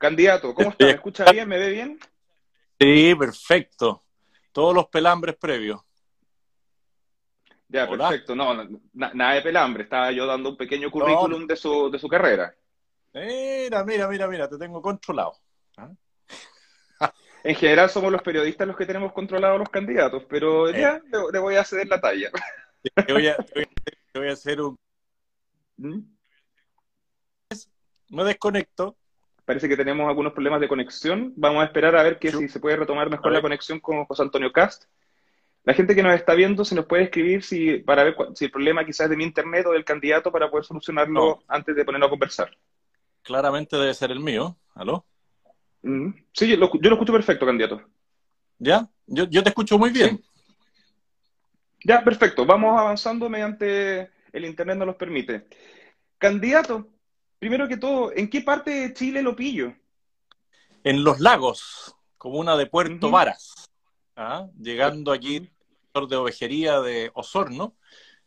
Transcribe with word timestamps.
Candidato, 0.00 0.54
¿cómo 0.54 0.70
está? 0.70 0.86
¿Me 0.86 0.92
escucha 0.92 1.30
bien? 1.30 1.46
¿Me 1.46 1.58
ve 1.58 1.68
bien? 1.72 2.00
Sí, 2.80 3.14
perfecto. 3.14 4.02
Todos 4.50 4.74
los 4.74 4.86
pelambres 4.86 5.36
previos. 5.36 5.78
Ya, 7.68 7.86
perfecto. 7.86 8.34
No, 8.34 8.66
nada 8.94 9.34
de 9.34 9.42
pelambre. 9.42 9.82
Estaba 9.82 10.10
yo 10.10 10.24
dando 10.24 10.48
un 10.48 10.56
pequeño 10.56 10.90
currículum 10.90 11.46
de, 11.46 11.54
su, 11.54 11.90
de 11.90 11.98
su 11.98 12.08
carrera. 12.08 12.54
Mira, 13.12 13.84
mira, 13.84 14.08
mira, 14.08 14.26
mira, 14.26 14.48
te 14.48 14.56
tengo 14.56 14.80
controlado. 14.80 15.34
¿Ah? 15.76 15.90
En 17.44 17.54
general 17.54 17.88
somos 17.88 18.10
los 18.10 18.22
periodistas 18.22 18.66
los 18.66 18.76
que 18.76 18.84
tenemos 18.86 19.12
controlados 19.12 19.58
los 19.58 19.70
candidatos, 19.70 20.24
pero 20.28 20.68
eh. 20.68 20.80
ya 20.80 21.00
le, 21.32 21.38
voy 21.38 21.56
a 21.56 21.64
ceder 21.64 21.88
la 21.88 21.98
talla. 21.98 22.30
Te 23.06 23.12
voy 23.12 23.28
a, 23.28 23.36
voy 24.14 24.28
a 24.28 24.32
hacer 24.32 24.60
un... 24.60 24.78
¿Mm? 25.76 26.00
Me 28.10 28.24
desconecto. 28.24 28.96
Parece 29.50 29.68
que 29.68 29.76
tenemos 29.76 30.06
algunos 30.06 30.32
problemas 30.32 30.60
de 30.60 30.68
conexión. 30.68 31.32
Vamos 31.34 31.60
a 31.60 31.64
esperar 31.64 31.96
a 31.96 32.04
ver 32.04 32.20
que 32.20 32.30
si 32.30 32.48
se 32.48 32.60
puede 32.60 32.76
retomar 32.76 33.10
mejor 33.10 33.32
la 33.32 33.42
conexión 33.42 33.80
con 33.80 34.04
José 34.04 34.22
Antonio 34.22 34.52
Cast. 34.52 34.84
La 35.64 35.74
gente 35.74 35.96
que 35.96 36.04
nos 36.04 36.14
está 36.14 36.34
viendo 36.34 36.64
se 36.64 36.76
nos 36.76 36.86
puede 36.86 37.02
escribir 37.02 37.42
si 37.42 37.78
para 37.78 38.04
ver 38.04 38.14
si 38.36 38.44
el 38.44 38.52
problema 38.52 38.86
quizás 38.86 39.06
es 39.06 39.10
de 39.10 39.16
mi 39.16 39.24
internet 39.24 39.66
o 39.66 39.72
del 39.72 39.84
candidato 39.84 40.30
para 40.30 40.48
poder 40.48 40.64
solucionarlo 40.64 41.42
antes 41.48 41.74
de 41.74 41.84
ponerlo 41.84 42.06
a 42.06 42.10
conversar. 42.10 42.56
Claramente 43.22 43.76
debe 43.76 43.92
ser 43.92 44.12
el 44.12 44.20
mío. 44.20 44.56
¿Aló? 44.72 45.04
Mm. 45.82 46.10
Sí, 46.32 46.46
yo 46.46 46.56
lo, 46.56 46.66
escucho 46.66 47.12
perfecto, 47.12 47.44
candidato. 47.44 47.82
¿Ya? 48.56 48.88
Yo, 49.04 49.42
te 49.42 49.48
escucho 49.48 49.76
muy 49.76 49.90
bien. 49.90 50.22
Ya, 51.82 52.04
perfecto. 52.04 52.46
Vamos 52.46 52.78
avanzando 52.78 53.28
mediante 53.28 54.10
el 54.32 54.44
Internet 54.44 54.78
nos 54.78 54.86
los 54.86 54.96
permite. 54.96 55.48
Candidato, 56.18 56.86
primero 57.40 57.66
que 57.66 57.78
todo, 57.78 58.12
¿en 58.14 58.30
qué 58.30 58.42
parte 58.42 58.70
de 58.70 58.94
Chile 58.94 59.22
lo 59.22 59.34
pillo? 59.34 59.74
En 60.84 61.02
los 61.02 61.18
lagos, 61.18 61.96
comuna 62.16 62.56
de 62.56 62.66
Puerto 62.66 63.10
Varas. 63.10 63.68
¿ah? 64.14 64.46
Llegando 64.60 65.10
aquí, 65.10 65.50
de 66.08 66.16
ovejería 66.16 66.80
de 66.80 67.10
Osorno. 67.14 67.74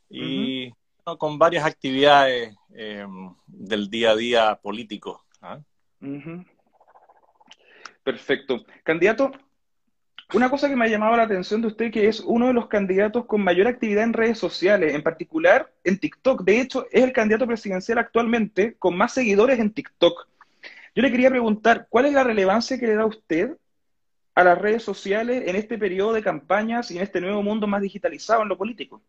Y 0.10 0.72
con 1.18 1.40
varias 1.40 1.66
actividades 1.66 2.56
eh, 2.76 3.06
del 3.48 3.90
día 3.90 4.12
a 4.12 4.16
día 4.16 4.56
político. 4.62 5.26
¿ah? 5.42 5.60
Perfecto. 8.04 8.66
Candidato, 8.84 9.32
una 10.34 10.50
cosa 10.50 10.70
que 10.70 10.76
me 10.76 10.86
ha 10.86 10.90
llamado 10.90 11.16
la 11.16 11.24
atención 11.24 11.62
de 11.62 11.68
usted 11.68 11.92
que 11.92 12.08
es 12.08 12.20
uno 12.22 12.48
de 12.48 12.54
los 12.54 12.68
candidatos 12.68 13.26
con 13.26 13.44
mayor 13.44 13.68
actividad 13.68 14.04
en 14.04 14.14
redes 14.14 14.40
sociales, 14.40 14.96
en 14.96 15.04
particular 15.04 15.72
en 15.84 16.00
TikTok. 16.00 16.44
De 16.44 16.60
hecho, 16.60 16.88
es 16.92 17.04
el 17.04 17.14
candidato 17.14 17.46
presidencial 17.46 17.98
actualmente 17.98 18.76
con 18.78 18.98
más 18.98 19.14
seguidores 19.14 19.60
en 19.60 19.72
TikTok. 19.72 20.28
Yo 20.96 21.02
le 21.02 21.12
quería 21.12 21.30
preguntar, 21.30 21.88
¿cuál 21.90 22.06
es 22.06 22.14
la 22.14 22.24
relevancia 22.24 22.80
que 22.80 22.88
le 22.88 22.96
da 22.96 23.06
usted 23.06 23.58
a 24.36 24.44
las 24.44 24.58
redes 24.58 24.84
sociales 24.84 25.44
en 25.48 25.56
este 25.56 25.78
periodo 25.78 26.14
de 26.14 26.24
campañas 26.24 26.90
y 26.92 26.98
en 26.98 27.04
este 27.04 27.22
nuevo 27.22 27.44
mundo 27.44 27.68
más 27.68 27.82
digitalizado 27.82 28.42
en 28.42 28.50
lo 28.50 28.58
político? 28.58 29.02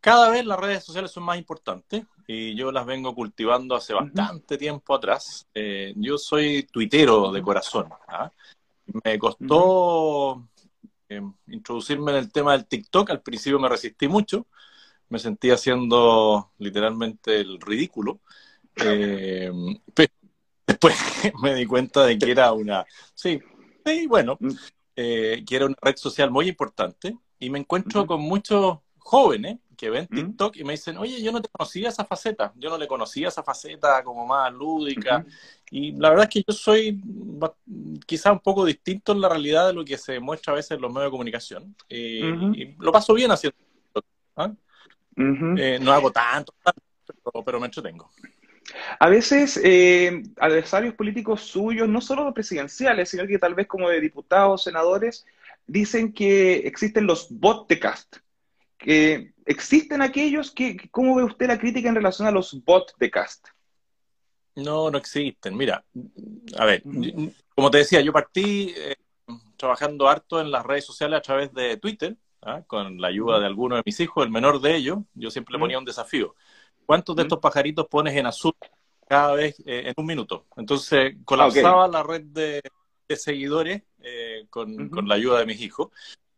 Cada 0.00 0.30
vez 0.30 0.44
las 0.44 0.58
redes 0.58 0.84
sociales 0.84 1.12
son 1.12 1.22
más 1.22 1.38
importantes 1.38 2.04
y 2.26 2.56
yo 2.56 2.72
las 2.72 2.84
vengo 2.86 3.14
cultivando 3.14 3.76
hace 3.76 3.94
bastante 3.94 4.58
tiempo 4.58 4.94
atrás. 4.94 5.46
Eh, 5.54 5.92
yo 5.96 6.18
soy 6.18 6.64
tuitero 6.64 7.30
de 7.30 7.40
corazón. 7.40 7.88
¿ah? 8.08 8.30
Me 9.04 9.18
costó 9.18 10.48
eh, 11.08 11.22
introducirme 11.48 12.12
en 12.12 12.18
el 12.18 12.32
tema 12.32 12.52
del 12.52 12.66
TikTok. 12.66 13.10
Al 13.10 13.22
principio 13.22 13.58
me 13.58 13.68
resistí 13.68 14.08
mucho. 14.08 14.46
Me 15.08 15.18
sentí 15.18 15.50
haciendo 15.50 16.52
literalmente 16.58 17.40
el 17.40 17.60
ridículo. 17.60 18.20
Eh, 18.76 19.50
después 20.66 20.96
me 21.42 21.54
di 21.54 21.66
cuenta 21.66 22.04
de 22.04 22.18
que 22.18 22.30
era 22.30 22.52
una... 22.52 22.84
Sí, 23.14 23.40
sí 23.84 24.06
bueno, 24.06 24.38
mm. 24.40 24.50
que 24.94 25.44
era 25.50 25.66
una 25.66 25.76
red 25.82 25.96
social 25.96 26.30
muy 26.30 26.48
importante 26.48 27.16
y 27.38 27.50
me 27.50 27.58
encuentro 27.58 28.06
con 28.06 28.20
muchos 28.20 28.78
jóvenes 28.98 29.58
que 29.82 29.90
ven 29.90 30.06
¿Mm? 30.08 30.14
TikTok 30.14 30.56
y 30.58 30.64
me 30.64 30.74
dicen, 30.74 30.96
oye, 30.96 31.20
yo 31.20 31.32
no 31.32 31.42
te 31.42 31.48
conocía 31.48 31.88
esa 31.88 32.04
faceta, 32.04 32.52
yo 32.54 32.70
no 32.70 32.78
le 32.78 32.86
conocía 32.86 33.26
esa 33.26 33.42
faceta 33.42 34.04
como 34.04 34.24
más 34.24 34.52
lúdica. 34.52 35.26
Y 35.72 35.90
la 35.96 36.10
verdad 36.10 36.28
es 36.28 36.30
que 36.30 36.44
yo 36.46 36.54
soy 36.54 37.02
quizá 38.06 38.30
un 38.30 38.38
poco 38.38 38.64
distinto 38.64 39.10
en 39.10 39.20
la 39.20 39.28
realidad 39.28 39.66
de 39.66 39.72
lo 39.72 39.84
que 39.84 39.98
se 39.98 40.20
muestra 40.20 40.52
a 40.52 40.56
veces 40.56 40.70
en 40.70 40.82
los 40.82 40.92
medios 40.92 41.08
de 41.08 41.10
comunicación. 41.10 41.74
Y 41.88 42.76
lo 42.78 42.92
paso 42.92 43.12
bien 43.12 43.32
haciendo 43.32 43.56
TikTok. 43.58 44.04
¿ah? 44.36 44.52
Eh, 45.16 45.80
no 45.82 45.90
hago 45.90 46.12
tanto, 46.12 46.54
pero, 47.44 47.58
me 47.58 47.66
entretengo. 47.66 48.08
A 49.00 49.08
veces 49.08 49.60
eh, 49.64 50.22
adversarios 50.38 50.94
políticos 50.94 51.40
suyos, 51.40 51.88
no 51.88 52.00
solo 52.00 52.32
presidenciales, 52.32 53.10
sino 53.10 53.26
que 53.26 53.40
tal 53.40 53.56
vez 53.56 53.66
como 53.66 53.88
de 53.88 54.00
diputados, 54.00 54.62
senadores, 54.62 55.26
dicen 55.66 56.12
que 56.12 56.58
existen 56.68 57.04
los 57.04 57.26
bot 57.30 57.68
de 57.68 57.80
cast 57.80 58.18
que 58.82 59.32
¿Existen 59.44 60.02
aquellos 60.02 60.50
que, 60.50 60.88
cómo 60.90 61.16
ve 61.16 61.24
usted 61.24 61.46
la 61.46 61.58
crítica 61.58 61.88
en 61.88 61.96
relación 61.96 62.28
a 62.28 62.30
los 62.30 62.62
bots 62.64 62.94
de 62.98 63.10
cast? 63.10 63.48
No, 64.54 64.90
no 64.90 64.98
existen. 64.98 65.56
Mira, 65.56 65.84
a 66.56 66.64
ver, 66.64 66.82
como 67.54 67.70
te 67.70 67.78
decía, 67.78 68.00
yo 68.00 68.12
partí 68.12 68.72
eh, 68.76 68.96
trabajando 69.56 70.08
harto 70.08 70.40
en 70.40 70.50
las 70.50 70.64
redes 70.64 70.84
sociales 70.84 71.18
a 71.18 71.22
través 71.22 71.52
de 71.54 71.76
Twitter, 71.78 72.16
¿ah? 72.42 72.62
con 72.66 73.00
la 73.00 73.08
ayuda 73.08 73.40
de 73.40 73.46
algunos 73.46 73.78
de 73.78 73.82
mis 73.84 73.98
hijos, 74.00 74.24
el 74.24 74.30
menor 74.30 74.60
de 74.60 74.76
ellos, 74.76 74.98
yo 75.14 75.30
siempre 75.30 75.54
le 75.54 75.58
ponía 75.58 75.78
un 75.78 75.84
desafío. 75.84 76.34
¿Cuántos 76.84 77.16
de 77.16 77.22
estos 77.22 77.38
pajaritos 77.38 77.86
pones 77.88 78.14
en 78.16 78.26
azul 78.26 78.54
cada 79.08 79.32
vez 79.34 79.58
eh, 79.66 79.84
en 79.86 79.94
un 79.96 80.06
minuto? 80.06 80.46
Entonces 80.56 81.16
colapsaba 81.24 81.88
la 81.88 82.02
red 82.02 82.22
de, 82.24 82.62
seguidores 83.14 83.82
eh, 84.00 84.46
con, 84.48 84.88
con 84.88 85.06
la 85.06 85.16
ayuda 85.16 85.40
de 85.40 85.44
mis 85.44 85.60
hijos 85.60 85.88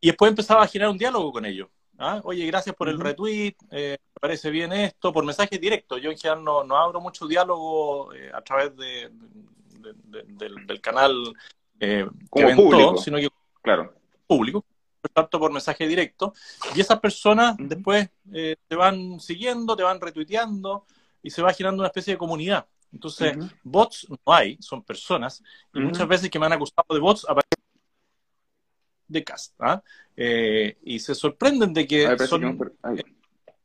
y 0.00 0.09
después 0.09 0.28
empezaba 0.28 0.65
a 0.65 0.66
generar 0.66 0.91
un 0.91 0.99
diálogo 0.99 1.31
con 1.31 1.44
ellos. 1.44 1.69
¿Ah? 1.99 2.21
Oye, 2.25 2.47
gracias 2.47 2.75
por 2.75 2.88
el 2.88 2.99
retweet, 2.99 3.55
eh, 3.71 3.99
me 4.00 4.21
parece 4.21 4.50
bien 4.50 4.72
esto, 4.72 5.12
por 5.12 5.25
mensaje 5.25 5.59
directo. 5.59 5.97
Yo 5.99 6.10
en 6.10 6.19
general 6.19 6.43
no, 6.43 6.65
no 6.65 6.77
abro 6.77 7.00
mucho 7.00 7.27
diálogo 7.27 8.12
eh, 8.12 8.31
a 8.34 8.43
través 8.43 8.77
de, 8.77 9.10
del, 10.28 10.81
canal 10.81 11.15
eh, 11.78 12.06
Como 12.31 12.55
público. 12.56 12.97
sino 12.99 13.19
que 13.19 13.28
claro. 13.62 13.94
público, 14.27 14.65
tanto 15.12 15.38
por 15.38 15.53
mensaje 15.53 15.87
directo. 15.87 16.34
Y 16.75 16.81
esas 16.81 16.99
personas 16.99 17.55
después 17.59 18.09
te 18.25 18.76
van 18.76 19.21
siguiendo, 19.21 19.76
te 19.76 19.84
van 19.84 20.00
retuiteando 20.00 20.87
y 21.22 21.31
se 21.31 21.43
va 21.43 21.53
generando 21.53 21.82
una 21.82 21.88
especie 21.88 22.15
de 22.15 22.19
comunidad. 22.19 22.66
Entonces, 22.93 23.37
bots 23.65 24.06
no 24.09 24.32
hay, 24.32 24.56
son 24.61 24.82
personas, 24.82 25.43
y 25.75 25.81
muchas 25.81 26.06
veces 26.06 26.31
que 26.31 26.38
me 26.38 26.47
han 26.47 26.53
acusado 26.53 26.87
de 26.91 27.00
bots 27.00 27.25
aparecen 27.25 27.54
de 29.09 29.25
cast. 29.25 29.55
¿ah? 29.59 29.83
Eh, 30.17 30.77
y 30.83 30.99
se 30.99 31.15
sorprenden 31.15 31.73
de 31.73 31.87
que 31.87 32.17
son 32.19 32.59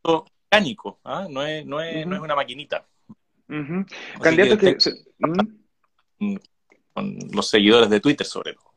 orgánicos, 0.01 0.95
¿ah? 1.03 1.27
no, 1.29 1.43
es, 1.43 1.65
no, 1.65 1.81
es, 1.81 2.05
no 2.05 2.15
es 2.15 2.21
una 2.21 2.35
maquinita. 2.35 2.85
Candidato 4.21 4.57
que... 4.57 4.77
Con 6.93 7.17
los 7.31 7.47
seguidores 7.47 7.89
de 7.89 7.99
Twitter 7.99 8.25
sobre 8.25 8.53
todo. 8.53 8.69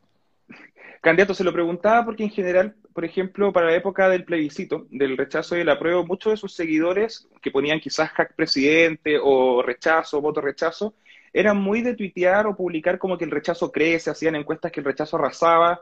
Candidato, 1.03 1.35
se 1.35 1.43
lo 1.43 1.53
preguntaba 1.53 2.05
porque 2.05 2.23
en 2.23 2.31
general, 2.31 2.77
por 2.93 3.05
ejemplo, 3.05 3.53
para 3.53 3.67
la 3.67 3.75
época 3.75 4.09
del 4.09 4.25
plebiscito, 4.25 4.87
del 4.89 5.17
rechazo 5.17 5.57
y 5.57 5.59
del 5.59 5.69
apruebo, 5.69 6.07
muchos 6.07 6.33
de 6.33 6.37
sus 6.37 6.55
seguidores 6.55 7.29
que 7.41 7.51
ponían 7.51 7.81
quizás 7.81 8.11
hack 8.11 8.37
presidente 8.37 9.19
o 9.21 9.63
rechazo, 9.63 10.21
voto 10.21 10.41
rechazo, 10.41 10.95
eran 11.33 11.57
muy 11.57 11.83
de 11.83 11.95
tuitear 11.95 12.47
o 12.47 12.55
publicar 12.55 13.01
como 13.01 13.19
que 13.19 13.25
el 13.25 13.33
rechazo 13.33 13.73
crece, 13.73 14.11
hacían 14.11 14.37
encuestas 14.37 14.71
que 14.71 14.79
el 14.79 14.87
rechazo 14.87 15.17
arrasaba, 15.17 15.81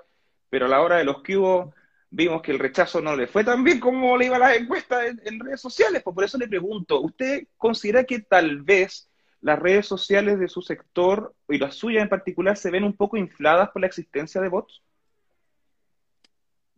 pero 0.50 0.66
a 0.66 0.69
la 0.69 0.83
hora 0.83 0.97
de 0.97 1.05
los 1.05 1.22
que 1.22 1.37
hubo, 1.37 1.72
vimos 2.11 2.43
que 2.43 2.50
el 2.50 2.59
rechazo 2.59 3.00
no 3.00 3.16
le 3.16 3.28
fue 3.28 3.44
tan 3.44 3.62
bien 3.65 3.78
como 3.78 4.16
le 4.16 4.27
iba 4.27 4.37
a 4.37 4.41
las 4.41 4.56
encuestas 4.56 5.15
en, 5.25 5.41
redes 5.41 5.61
sociales. 5.61 6.03
Pues 6.03 6.15
por 6.15 6.25
eso 6.25 6.37
le 6.37 6.49
pregunto, 6.49 7.00
¿usted 7.00 7.47
considera 7.56 8.05
que 8.05 8.19
tal 8.19 8.62
vez 8.62 9.09
las 9.41 9.59
redes 9.59 9.87
sociales 9.87 10.38
de 10.38 10.49
su 10.49 10.61
sector 10.61 11.34
y 11.49 11.56
las 11.56 11.77
suyas 11.77 12.02
en 12.02 12.08
particular 12.08 12.56
se 12.56 12.70
ven 12.70 12.85
un 12.85 12.94
poco 12.94 13.17
infladas 13.17 13.70
por 13.70 13.81
la 13.81 13.87
existencia 13.87 14.41
de 14.41 14.49
bots? 14.49 14.82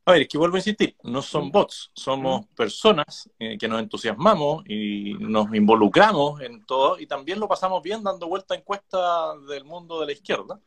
A 0.05 0.13
ver, 0.13 0.23
es 0.23 0.29
que 0.29 0.37
vuelvo 0.37 0.57
a 0.57 0.59
insistir, 0.59 0.97
no 1.05 1.23
son 1.23 1.47
mm. 1.47 1.53
bots, 1.53 1.91
somos 1.95 2.43
mm. 2.43 2.55
personas 2.57 3.31
eh, 3.39 3.57
que 3.57 3.69
nos 3.69 3.81
entusiasmamos 3.81 4.65
y 4.69 5.15
nos 5.15 5.55
involucramos 5.55 6.41
en 6.41 6.65
todo 6.67 6.99
y 6.99 7.07
también 7.07 7.39
lo 7.39 7.47
pasamos 7.47 7.83
bien 7.83 8.03
dando 8.03 8.27
vuelta 8.27 8.55
a 8.55 8.57
encuestas 8.59 9.47
del 9.47 9.65
mundo 9.65 10.01
de 10.01 10.07
la 10.07 10.13
izquierda 10.13 10.61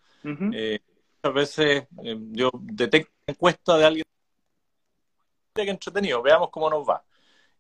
muchas 1.26 1.34
veces 1.34 1.88
eh, 2.04 2.18
yo 2.32 2.50
detecto 2.54 3.12
una 3.26 3.34
encuesta 3.34 3.78
de 3.78 3.86
alguien 3.86 4.06
que 5.56 5.70
entretenido, 5.70 6.22
veamos 6.22 6.50
cómo 6.52 6.70
nos 6.70 6.88
va. 6.88 7.04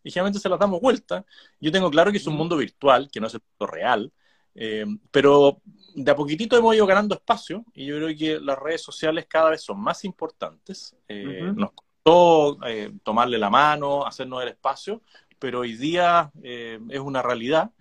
Y 0.03 0.11
generalmente 0.11 0.39
se 0.39 0.49
las 0.49 0.59
damos 0.59 0.81
vuelta. 0.81 1.25
Yo 1.59 1.71
tengo 1.71 1.89
claro 1.89 2.11
que 2.11 2.17
es 2.17 2.27
un 2.27 2.35
mundo 2.35 2.57
virtual, 2.57 3.09
que 3.11 3.19
no 3.19 3.27
es 3.27 3.33
el 3.33 3.41
mundo 3.41 3.71
real, 3.71 4.11
eh, 4.53 4.85
pero 5.11 5.61
de 5.95 6.11
a 6.11 6.15
poquitito 6.15 6.57
hemos 6.57 6.75
ido 6.75 6.85
ganando 6.85 7.15
espacio 7.15 7.63
y 7.73 7.85
yo 7.85 7.95
creo 7.95 8.15
que 8.15 8.39
las 8.39 8.59
redes 8.59 8.81
sociales 8.81 9.25
cada 9.27 9.51
vez 9.51 9.63
son 9.63 9.79
más 9.79 10.03
importantes. 10.03 10.95
Eh, 11.07 11.51
nos 11.55 11.71
costó 11.71 12.59
tomarle 13.01 13.39
la 13.39 13.49
mano, 13.49 14.05
hacernos 14.05 14.43
el 14.43 14.49
espacio, 14.49 15.01
pero 15.39 15.61
hoy 15.61 15.75
día 15.75 16.31
es 16.43 16.99
una 16.99 17.21
realidad. 17.21 17.71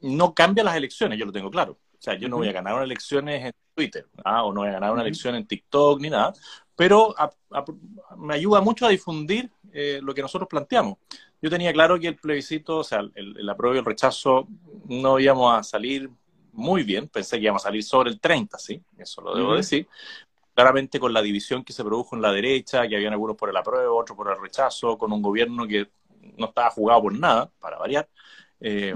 no 0.00 0.34
cambia 0.34 0.64
las 0.64 0.76
elecciones, 0.76 1.18
yo 1.18 1.26
lo 1.26 1.32
tengo 1.32 1.50
claro 1.50 1.78
O 1.92 1.98
sea, 2.00 2.14
yo 2.14 2.28
no 2.28 2.38
voy 2.38 2.48
a 2.48 2.52
ganar 2.52 2.74
unas 2.74 2.86
elecciones 2.86 3.44
en 3.44 3.52
Twitter, 3.76 4.06
¿ah? 4.24 4.44
o 4.44 4.52
no 4.52 4.62
voy 4.62 4.70
a 4.70 4.72
ganar 4.72 4.92
una 4.92 5.02
elección 5.02 5.34
en 5.34 5.46
TikTok 5.46 6.00
ni 6.00 6.08
nada, 6.08 6.32
pero 6.74 7.14
me 8.16 8.34
ayuda 8.34 8.60
mucho 8.62 8.86
a 8.86 8.88
difundir 8.88 9.50
eh, 9.72 10.00
lo 10.02 10.14
que 10.14 10.22
nosotros 10.22 10.48
planteamos. 10.48 10.96
Yo 11.42 11.50
tenía 11.50 11.72
claro 11.72 12.00
que 12.00 12.08
el 12.08 12.16
plebiscito, 12.16 12.78
o 12.78 12.84
sea, 12.84 13.00
el, 13.00 13.36
el 13.38 13.48
apruebo 13.48 13.76
y 13.76 13.78
el 13.78 13.84
rechazo, 13.84 14.48
no 14.88 15.20
íbamos 15.20 15.58
a 15.58 15.62
salir 15.62 16.10
muy 16.52 16.84
bien, 16.84 17.08
pensé 17.08 17.36
que 17.36 17.44
íbamos 17.44 17.62
a 17.62 17.68
salir 17.68 17.84
sobre 17.84 18.10
el 18.10 18.18
30, 18.18 18.58
sí, 18.58 18.82
eso 18.96 19.20
lo 19.20 19.36
debo 19.36 19.54
decir, 19.54 19.86
claramente 20.54 20.98
con 20.98 21.12
la 21.12 21.20
división 21.20 21.62
que 21.62 21.74
se 21.74 21.84
produjo 21.84 22.16
en 22.16 22.22
la 22.22 22.32
derecha, 22.32 22.88
que 22.88 22.96
habían 22.96 23.12
algunos 23.12 23.36
por 23.36 23.50
el 23.50 23.56
apruebo, 23.58 23.98
otros 23.98 24.16
por 24.16 24.30
el 24.30 24.40
rechazo, 24.40 24.96
con 24.96 25.12
un 25.12 25.20
gobierno 25.20 25.66
que 25.66 25.86
no 26.38 26.46
estaba 26.46 26.70
jugado 26.70 27.02
por 27.02 27.18
nada, 27.18 27.50
para 27.60 27.76
variar, 27.76 28.08
eh, 28.58 28.94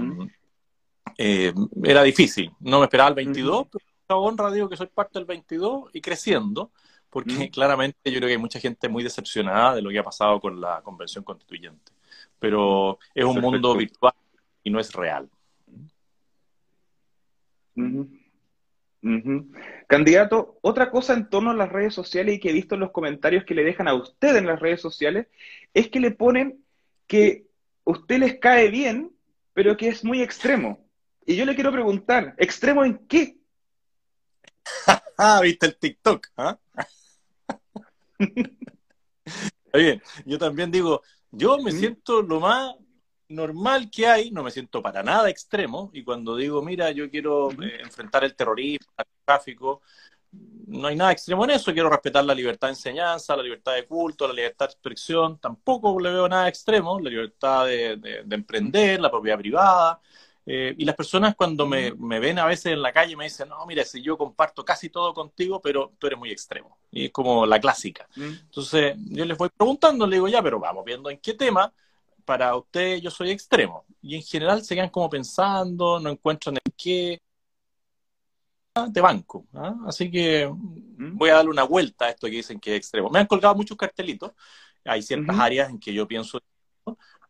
eh, 1.17 1.53
era 1.83 2.01
difícil. 2.01 2.51
No 2.59 2.79
me 2.79 2.85
esperaba 2.85 3.09
el 3.09 3.15
22, 3.15 3.67
pero 3.71 3.85
honra 4.15 4.51
digo 4.51 4.69
que 4.69 4.77
soy 4.77 4.87
parte 4.87 5.19
del 5.19 5.25
22 5.25 5.89
y 5.93 6.01
creciendo, 6.01 6.71
porque 7.09 7.25
claramente 7.51 8.11
yo 8.11 8.17
creo 8.17 8.27
que 8.27 8.33
hay 8.33 8.37
mucha 8.37 8.59
gente 8.59 8.89
muy 8.89 9.03
decepcionada 9.03 9.75
de 9.75 9.81
lo 9.81 9.89
que 9.89 9.99
ha 9.99 10.03
pasado 10.03 10.39
con 10.39 10.59
la 10.59 10.81
convención 10.81 11.23
constituyente. 11.23 11.91
Pero 12.39 12.97
es 13.13 13.25
un 13.25 13.39
mundo 13.39 13.75
virtual 13.75 14.13
y 14.63 14.69
no 14.69 14.79
es 14.79 14.91
real. 14.93 15.29
Candidato, 19.87 20.59
otra 20.61 20.91
cosa 20.91 21.13
en 21.13 21.29
torno 21.29 21.51
a 21.51 21.55
las 21.55 21.69
redes 21.69 21.93
sociales 21.93 22.35
y 22.35 22.39
que 22.39 22.49
he 22.49 22.53
visto 22.53 22.75
en 22.75 22.81
los 22.81 22.91
comentarios 22.91 23.45
que 23.45 23.55
le 23.55 23.63
dejan 23.63 23.87
a 23.87 23.95
usted 23.95 24.35
en 24.35 24.45
las 24.45 24.59
redes 24.59 24.81
sociales 24.81 25.27
es 25.73 25.89
que 25.89 25.99
le 25.99 26.11
ponen 26.11 26.63
que 27.07 27.47
usted 27.83 28.19
les 28.19 28.39
cae 28.39 28.69
bien, 28.69 29.11
pero 29.53 29.75
que 29.75 29.87
es 29.87 30.03
muy 30.03 30.21
extremo. 30.21 30.85
Y 31.25 31.35
yo 31.35 31.45
le 31.45 31.55
quiero 31.55 31.71
preguntar, 31.71 32.35
¿extremo 32.37 32.85
en 32.85 32.99
qué? 33.07 33.37
Ah, 35.17 35.39
viste 35.41 35.65
el 35.65 35.77
TikTok, 35.77 36.27
¿ah? 36.37 36.57
bien, 39.73 40.01
yo 40.25 40.37
también 40.37 40.71
digo, 40.71 41.01
yo 41.31 41.57
me 41.59 41.71
siento 41.71 42.21
lo 42.21 42.39
más 42.39 42.75
normal 43.29 43.89
que 43.89 44.07
hay, 44.07 44.31
no 44.31 44.43
me 44.43 44.51
siento 44.51 44.81
para 44.81 45.01
nada 45.03 45.29
extremo, 45.29 45.89
y 45.93 46.03
cuando 46.03 46.35
digo, 46.35 46.61
mira, 46.61 46.91
yo 46.91 47.09
quiero 47.09 47.51
eh, 47.51 47.79
enfrentar 47.81 48.23
el 48.23 48.35
terrorismo, 48.35 48.91
el 48.97 49.05
tráfico, 49.25 49.81
no 50.31 50.87
hay 50.87 50.95
nada 50.95 51.11
extremo 51.11 51.43
en 51.43 51.51
eso, 51.51 51.73
quiero 51.73 51.89
respetar 51.89 52.23
la 52.23 52.33
libertad 52.33 52.67
de 52.67 52.73
enseñanza, 52.73 53.35
la 53.35 53.43
libertad 53.43 53.73
de 53.73 53.85
culto, 53.85 54.27
la 54.27 54.33
libertad 54.33 54.67
de 54.67 54.71
expresión, 54.71 55.37
tampoco 55.39 55.99
le 55.99 56.11
veo 56.11 56.29
nada 56.29 56.47
extremo, 56.47 56.99
la 56.99 57.09
libertad 57.09 57.65
de, 57.65 58.23
emprender, 58.29 59.01
la 59.01 59.11
propiedad 59.11 59.37
privada. 59.37 59.99
Eh, 60.45 60.73
y 60.77 60.85
las 60.85 60.95
personas 60.95 61.35
cuando 61.35 61.67
me, 61.67 61.93
me, 61.93 62.19
ven 62.19 62.39
a 62.39 62.45
veces 62.45 62.73
en 62.73 62.81
la 62.81 62.91
calle 62.91 63.15
me 63.15 63.25
dicen, 63.25 63.49
no, 63.49 63.65
mira, 63.65 63.85
si 63.85 64.01
yo 64.01 64.17
comparto 64.17 64.65
casi 64.65 64.89
todo 64.89 65.13
contigo, 65.13 65.61
pero 65.61 65.93
tú 65.99 66.07
eres 66.07 66.17
muy 66.17 66.31
extremo. 66.31 66.77
Y 66.89 67.05
es 67.05 67.11
como 67.11 67.45
la 67.45 67.59
clásica. 67.59 68.07
Entonces 68.15 68.95
yo 68.97 69.25
les 69.25 69.37
voy 69.37 69.49
preguntando, 69.49 70.07
le 70.07 70.15
digo, 70.15 70.27
ya, 70.27 70.41
pero 70.41 70.59
vamos 70.59 70.83
viendo 70.83 71.09
en 71.09 71.19
qué 71.19 71.33
tema 71.33 71.71
para 72.25 72.55
usted 72.55 72.97
yo 72.97 73.11
soy 73.11 73.31
extremo. 73.31 73.85
Y 74.01 74.15
en 74.15 74.23
general 74.23 74.63
se 74.63 74.75
quedan 74.75 74.89
como 74.89 75.09
pensando, 75.09 75.99
no 75.99 76.09
encuentran 76.09 76.55
el 76.55 76.73
qué 76.75 77.21
de 78.87 79.01
banco. 79.01 79.45
¿ah? 79.53 79.75
Así 79.85 80.09
que 80.09 80.47
mm. 80.47 81.17
voy 81.17 81.29
a 81.29 81.35
darle 81.35 81.51
una 81.51 81.63
vuelta 81.63 82.05
a 82.05 82.09
esto 82.09 82.27
que 82.27 82.37
dicen 82.37 82.59
que 82.59 82.71
es 82.71 82.77
extremo. 82.77 83.09
Me 83.09 83.19
han 83.19 83.27
colgado 83.27 83.55
muchos 83.55 83.77
cartelitos, 83.77 84.31
hay 84.85 85.01
ciertas 85.01 85.37
áreas 85.37 85.69
en 85.69 85.79
que 85.79 85.93
yo 85.93 86.07
pienso, 86.07 86.39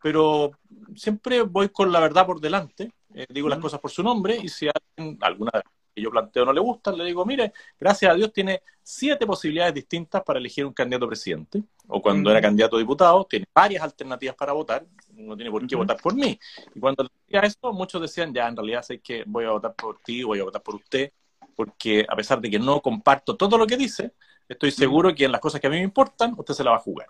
pero 0.02 0.52
siempre 0.96 1.42
voy 1.42 1.70
con 1.70 1.92
la 1.92 2.00
verdad 2.00 2.26
por 2.26 2.40
delante, 2.40 2.92
eh, 3.14 3.26
digo 3.30 3.50
las 3.50 3.60
cosas 3.60 3.80
por 3.80 3.92
su 3.92 4.04
nombre 4.04 4.38
y 4.42 4.50
si 4.50 4.68
alguien, 4.68 5.18
alguna 5.22 5.52
que 5.94 6.02
yo 6.02 6.10
planteo 6.10 6.46
no 6.46 6.54
le 6.54 6.62
gusta, 6.62 6.92
le 6.92 7.04
digo, 7.04 7.26
mire, 7.26 7.54
gracias 7.80 8.12
a 8.12 8.16
Dios 8.16 8.32
tiene 8.32 8.62
siete 8.82 9.26
posibilidades 9.26 9.74
distintas 9.74 10.24
para 10.24 10.40
elegir 10.40 10.66
un 10.66 10.74
candidato 10.74 11.08
presidente, 11.08 11.64
o 11.88 12.02
cuando 12.02 12.32
era 12.32 12.42
candidato 12.42 12.78
a 12.78 12.80
diputado, 12.80 13.26
tiene 13.26 13.46
varias 13.54 13.84
alternativas 13.84 14.36
para 14.36 14.54
votar, 14.54 14.86
no 15.14 15.36
tiene 15.36 15.52
por 15.52 15.68
qué 15.68 15.76
votar 15.76 15.98
por 15.98 16.16
mí. 16.16 16.40
Y 16.74 16.80
cuando 16.80 17.04
decía 17.04 17.42
eso, 17.42 17.74
muchos 17.74 18.02
decían, 18.02 18.34
ya, 18.34 18.48
en 18.48 18.56
realidad 18.56 18.84
sé 18.84 19.00
que 19.00 19.24
voy 19.28 19.46
a 19.46 19.52
votar 19.52 19.76
por 19.76 20.00
ti, 20.00 20.24
voy 20.24 20.40
a 20.40 20.44
votar 20.44 20.62
por 20.62 20.76
usted, 20.76 21.12
porque 21.56 22.06
a 22.08 22.16
pesar 22.16 22.40
de 22.40 22.50
que 22.50 22.60
no 22.60 22.82
comparto 22.82 23.36
todo 23.36 23.58
lo 23.58 23.68
que 23.68 23.78
dice, 23.78 24.14
estoy 24.48 24.72
seguro 24.72 25.14
que 25.14 25.26
en 25.26 25.32
las 25.32 25.42
cosas 25.42 25.60
que 25.60 25.68
a 25.68 25.70
mí 25.70 25.78
me 25.78 25.84
importan, 25.84 26.34
usted 26.38 26.54
se 26.54 26.64
la 26.64 26.72
va 26.72 26.78
a 26.78 26.82
jugar. 26.82 27.08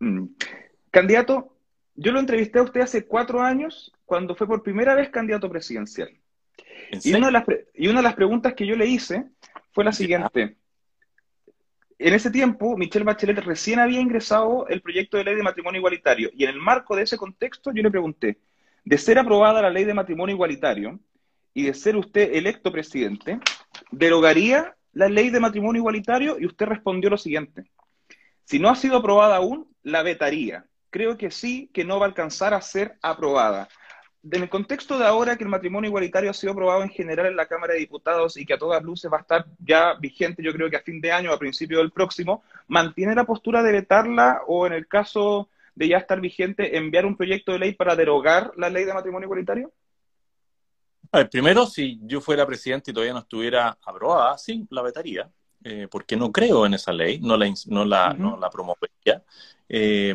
Mm. 0.00 0.24
Candidato, 0.90 1.54
yo 1.94 2.12
lo 2.12 2.20
entrevisté 2.20 2.58
a 2.58 2.62
usted 2.62 2.80
hace 2.80 3.06
cuatro 3.06 3.42
años, 3.42 3.92
cuando 4.12 4.34
fue 4.34 4.46
por 4.46 4.62
primera 4.62 4.94
vez 4.94 5.08
candidato 5.08 5.48
presidencial. 5.48 6.10
Y 7.02 7.14
una, 7.14 7.28
de 7.28 7.32
las 7.32 7.44
y 7.72 7.88
una 7.88 8.00
de 8.00 8.02
las 8.02 8.14
preguntas 8.14 8.52
que 8.52 8.66
yo 8.66 8.76
le 8.76 8.84
hice 8.84 9.24
fue 9.70 9.84
la 9.84 9.92
siguiente. 9.92 10.58
En 11.98 12.12
ese 12.12 12.30
tiempo, 12.30 12.76
Michelle 12.76 13.06
Bachelet 13.06 13.38
recién 13.38 13.78
había 13.78 14.00
ingresado 14.00 14.68
el 14.68 14.82
proyecto 14.82 15.16
de 15.16 15.24
ley 15.24 15.34
de 15.34 15.42
matrimonio 15.42 15.78
igualitario. 15.78 16.28
Y 16.34 16.44
en 16.44 16.50
el 16.50 16.58
marco 16.58 16.94
de 16.94 17.04
ese 17.04 17.16
contexto, 17.16 17.72
yo 17.72 17.82
le 17.82 17.90
pregunté, 17.90 18.38
de 18.84 18.98
ser 18.98 19.18
aprobada 19.18 19.62
la 19.62 19.70
ley 19.70 19.84
de 19.84 19.94
matrimonio 19.94 20.34
igualitario 20.34 21.00
y 21.54 21.62
de 21.62 21.72
ser 21.72 21.96
usted 21.96 22.34
electo 22.34 22.70
presidente, 22.70 23.40
¿derogaría 23.92 24.76
la 24.92 25.08
ley 25.08 25.30
de 25.30 25.40
matrimonio 25.40 25.80
igualitario? 25.80 26.38
Y 26.38 26.44
usted 26.44 26.66
respondió 26.66 27.08
lo 27.08 27.16
siguiente. 27.16 27.64
Si 28.44 28.58
no 28.58 28.68
ha 28.68 28.76
sido 28.76 28.98
aprobada 28.98 29.36
aún, 29.36 29.74
la 29.82 30.02
vetaría. 30.02 30.66
Creo 30.90 31.16
que 31.16 31.30
sí, 31.30 31.70
que 31.72 31.86
no 31.86 31.98
va 31.98 32.04
a 32.04 32.08
alcanzar 32.10 32.52
a 32.52 32.60
ser 32.60 32.98
aprobada 33.00 33.70
en 34.30 34.42
el 34.42 34.48
contexto 34.48 34.98
de 34.98 35.04
ahora 35.04 35.36
que 35.36 35.44
el 35.44 35.50
matrimonio 35.50 35.88
igualitario 35.88 36.30
ha 36.30 36.34
sido 36.34 36.52
aprobado 36.52 36.82
en 36.82 36.90
general 36.90 37.26
en 37.26 37.36
la 37.36 37.46
Cámara 37.46 37.74
de 37.74 37.80
Diputados 37.80 38.36
y 38.36 38.46
que 38.46 38.54
a 38.54 38.58
todas 38.58 38.82
luces 38.82 39.10
va 39.12 39.18
a 39.18 39.22
estar 39.22 39.46
ya 39.58 39.94
vigente, 39.94 40.42
yo 40.42 40.52
creo 40.52 40.70
que 40.70 40.76
a 40.76 40.82
fin 40.82 41.00
de 41.00 41.10
año, 41.10 41.32
a 41.32 41.38
principio 41.38 41.78
del 41.78 41.90
próximo, 41.90 42.44
¿mantiene 42.68 43.14
la 43.14 43.24
postura 43.24 43.62
de 43.62 43.72
vetarla 43.72 44.42
o 44.46 44.66
en 44.66 44.74
el 44.74 44.86
caso 44.86 45.48
de 45.74 45.88
ya 45.88 45.98
estar 45.98 46.20
vigente, 46.20 46.76
enviar 46.76 47.04
un 47.04 47.16
proyecto 47.16 47.52
de 47.52 47.58
ley 47.58 47.74
para 47.74 47.96
derogar 47.96 48.52
la 48.56 48.70
ley 48.70 48.84
de 48.84 48.94
matrimonio 48.94 49.26
igualitario? 49.26 49.72
A 51.10 51.18
ver, 51.18 51.30
primero, 51.30 51.66
si 51.66 51.98
yo 52.02 52.20
fuera 52.20 52.46
presidente 52.46 52.90
y 52.90 52.94
todavía 52.94 53.12
no 53.12 53.20
estuviera 53.20 53.76
aprobada, 53.84 54.38
sí, 54.38 54.66
la 54.70 54.82
vetaría, 54.82 55.28
eh, 55.64 55.88
porque 55.90 56.16
no 56.16 56.30
creo 56.30 56.64
en 56.64 56.74
esa 56.74 56.92
ley, 56.92 57.18
no 57.20 57.36
la, 57.36 57.52
no 57.66 57.84
la, 57.84 58.14
no 58.14 58.36
la 58.38 58.48
promovería. 58.48 59.22
Eh, 59.68 60.14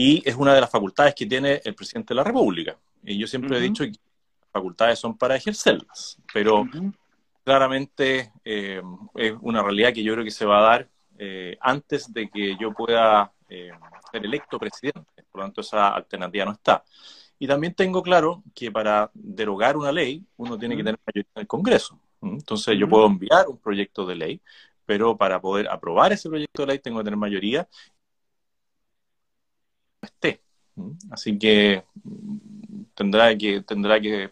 y 0.00 0.22
es 0.24 0.34
una 0.34 0.54
de 0.54 0.62
las 0.62 0.70
facultades 0.70 1.14
que 1.14 1.26
tiene 1.26 1.60
el 1.62 1.74
presidente 1.74 2.14
de 2.14 2.16
la 2.16 2.24
República. 2.24 2.74
Y 3.04 3.18
yo 3.18 3.26
siempre 3.26 3.58
he 3.58 3.60
dicho 3.60 3.84
que 3.84 3.90
las 3.90 4.50
facultades 4.50 4.98
son 4.98 5.18
para 5.18 5.36
ejercerlas, 5.36 6.16
pero 6.32 6.66
claramente 7.44 8.32
eh, 8.42 8.80
es 9.14 9.34
una 9.42 9.62
realidad 9.62 9.92
que 9.92 10.02
yo 10.02 10.14
creo 10.14 10.24
que 10.24 10.30
se 10.30 10.46
va 10.46 10.60
a 10.60 10.62
dar 10.62 10.88
eh, 11.18 11.58
antes 11.60 12.10
de 12.14 12.30
que 12.30 12.56
yo 12.58 12.72
pueda 12.72 13.30
eh, 13.46 13.72
ser 14.10 14.24
electo 14.24 14.58
presidente. 14.58 15.22
Por 15.30 15.42
lo 15.42 15.46
tanto, 15.48 15.60
esa 15.60 15.88
alternativa 15.88 16.46
no 16.46 16.52
está. 16.52 16.82
Y 17.38 17.46
también 17.46 17.74
tengo 17.74 18.02
claro 18.02 18.42
que 18.54 18.72
para 18.72 19.10
derogar 19.12 19.76
una 19.76 19.92
ley 19.92 20.24
uno 20.38 20.58
tiene 20.58 20.78
que 20.78 20.82
tener 20.82 20.98
mayoría 21.06 21.30
en 21.34 21.40
el 21.42 21.46
Congreso. 21.46 22.00
Entonces 22.22 22.78
yo 22.78 22.88
puedo 22.88 23.04
enviar 23.04 23.48
un 23.48 23.58
proyecto 23.58 24.06
de 24.06 24.14
ley, 24.14 24.40
pero 24.86 25.18
para 25.18 25.42
poder 25.42 25.68
aprobar 25.68 26.10
ese 26.10 26.30
proyecto 26.30 26.62
de 26.62 26.68
ley 26.68 26.78
tengo 26.78 27.00
que 27.00 27.04
tener 27.04 27.18
mayoría. 27.18 27.68
Esté. 30.00 30.40
Así 31.10 31.38
que 31.38 31.84
tendrá 32.94 33.36
que, 33.36 33.62
tendrá 33.62 34.00
que, 34.00 34.30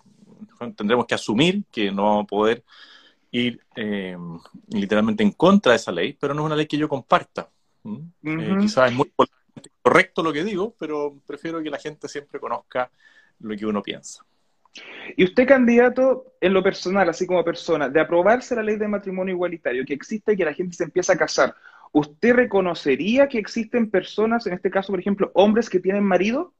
tendremos 0.76 1.06
que 1.06 1.14
asumir 1.14 1.64
que 1.70 1.90
no 1.90 2.04
vamos 2.04 2.24
a 2.24 2.26
poder 2.26 2.64
ir 3.30 3.60
eh, 3.76 4.16
literalmente 4.68 5.22
en 5.22 5.32
contra 5.32 5.72
de 5.72 5.76
esa 5.76 5.92
ley, 5.92 6.16
pero 6.18 6.32
no 6.34 6.42
es 6.42 6.46
una 6.46 6.56
ley 6.56 6.66
que 6.66 6.78
yo 6.78 6.88
comparta. 6.88 7.50
Eh, 7.84 8.56
quizás 8.60 8.90
es 8.90 8.96
muy 8.96 9.12
correcto 9.82 10.22
lo 10.22 10.32
que 10.32 10.44
digo, 10.44 10.74
pero 10.78 11.20
prefiero 11.26 11.62
que 11.62 11.70
la 11.70 11.78
gente 11.78 12.08
siempre 12.08 12.40
conozca 12.40 12.90
lo 13.40 13.56
que 13.56 13.66
uno 13.66 13.82
piensa. 13.82 14.24
Y 15.16 15.24
usted, 15.24 15.46
candidato, 15.46 16.34
en 16.40 16.52
lo 16.52 16.62
personal, 16.62 17.08
así 17.08 17.26
como 17.26 17.44
persona, 17.44 17.88
de 17.88 18.00
aprobarse 18.00 18.54
la 18.54 18.62
ley 18.62 18.76
de 18.76 18.86
matrimonio 18.86 19.34
igualitario, 19.34 19.84
que 19.84 19.94
existe 19.94 20.32
y 20.32 20.36
que 20.36 20.44
la 20.44 20.54
gente 20.54 20.76
se 20.76 20.84
empieza 20.84 21.14
a 21.14 21.16
casar, 21.16 21.54
¿usted 21.92 22.34
reconocería 22.34 23.28
que 23.28 23.38
existen 23.38 23.90
personas, 23.90 24.46
en 24.46 24.54
este 24.54 24.70
caso, 24.70 24.92
por 24.92 25.00
ejemplo, 25.00 25.30
hombres 25.34 25.68
que 25.70 25.80
tienen 25.80 26.04
marido? 26.04 26.54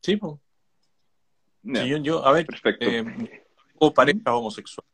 Sí, 0.00 0.16
pues 0.16 0.34
yo, 2.02 2.24
a 2.26 2.32
ver, 2.32 2.46
Perfecto. 2.46 2.86
Eh, 2.86 3.04
pareja 3.94 4.34
homosexual 4.34 4.86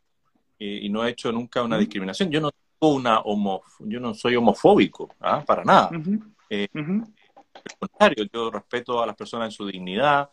y, 0.59 0.88
no 0.88 1.04
he 1.04 1.11
hecho 1.11 1.30
nunca 1.30 1.62
una 1.62 1.78
discriminación. 1.78 2.30
Yo 2.30 2.40
no 2.40 2.50
tengo 2.50 2.95
una 2.95 3.21
homo, 3.21 3.62
yo 3.80 4.00
no 4.00 4.14
soy 4.14 4.37
homofóbico, 4.37 5.14
¿ah? 5.21 5.45
para 5.47 5.64
nada. 5.64 5.90
Eh, 6.50 6.68
al 6.75 7.78
contrario, 7.78 8.25
yo 8.33 8.50
respeto 8.50 9.02
a 9.02 9.07
las 9.07 9.14
personas 9.14 9.49
en 9.49 9.52
su 9.52 9.66
dignidad, 9.66 10.30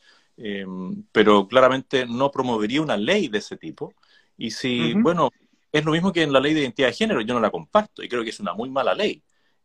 pero 1.11 1.47
claramente 1.47 2.05
no 2.05 2.31
promovería 2.31 2.81
una 2.81 2.97
ley 2.97 3.27
de 3.27 3.39
ese 3.39 3.57
tipo. 3.57 3.93
Y 4.37 4.51
si, 4.51 4.93
bueno, 4.93 5.31
es 5.77 5.83
lo 5.83 5.91
mismo 5.91 6.13
que 6.13 6.23
en 6.23 6.31
la 6.31 6.39
ley 6.39 6.53
de 6.53 6.61
identidad 6.61 6.87
de 6.87 6.93
género, 6.93 7.19
yo 7.19 7.33
no 7.33 7.39
la 7.41 7.51
comparto 7.51 8.01
y 8.01 8.07
creo 8.07 8.23
que 8.23 8.29
es 8.29 8.39
una 8.39 8.53
muy 8.53 8.69
mala 8.69 8.93
ley 8.93 9.21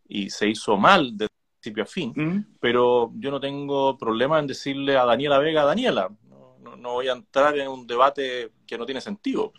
y 0.08 0.28
se 0.28 0.48
hizo 0.48 0.76
mal 0.76 1.16
desde 1.16 1.32
principio 1.60 1.84
a 1.84 1.86
fin, 1.86 2.56
pero 2.58 3.12
yo 3.14 3.30
no 3.30 3.38
tengo 3.38 3.96
problema 3.96 4.40
en 4.40 4.48
decirle 4.48 4.96
a 4.96 5.04
Daniela 5.04 5.38
Vega, 5.38 5.62
Daniela, 5.62 6.10
no, 6.78 6.92
voy 6.94 7.08
a 7.08 7.12
entrar 7.12 7.56
en 7.58 7.68
un 7.68 7.86
debate 7.86 8.50
que 8.66 8.76
no 8.76 8.86
tiene 8.86 9.00
sentido. 9.00 9.52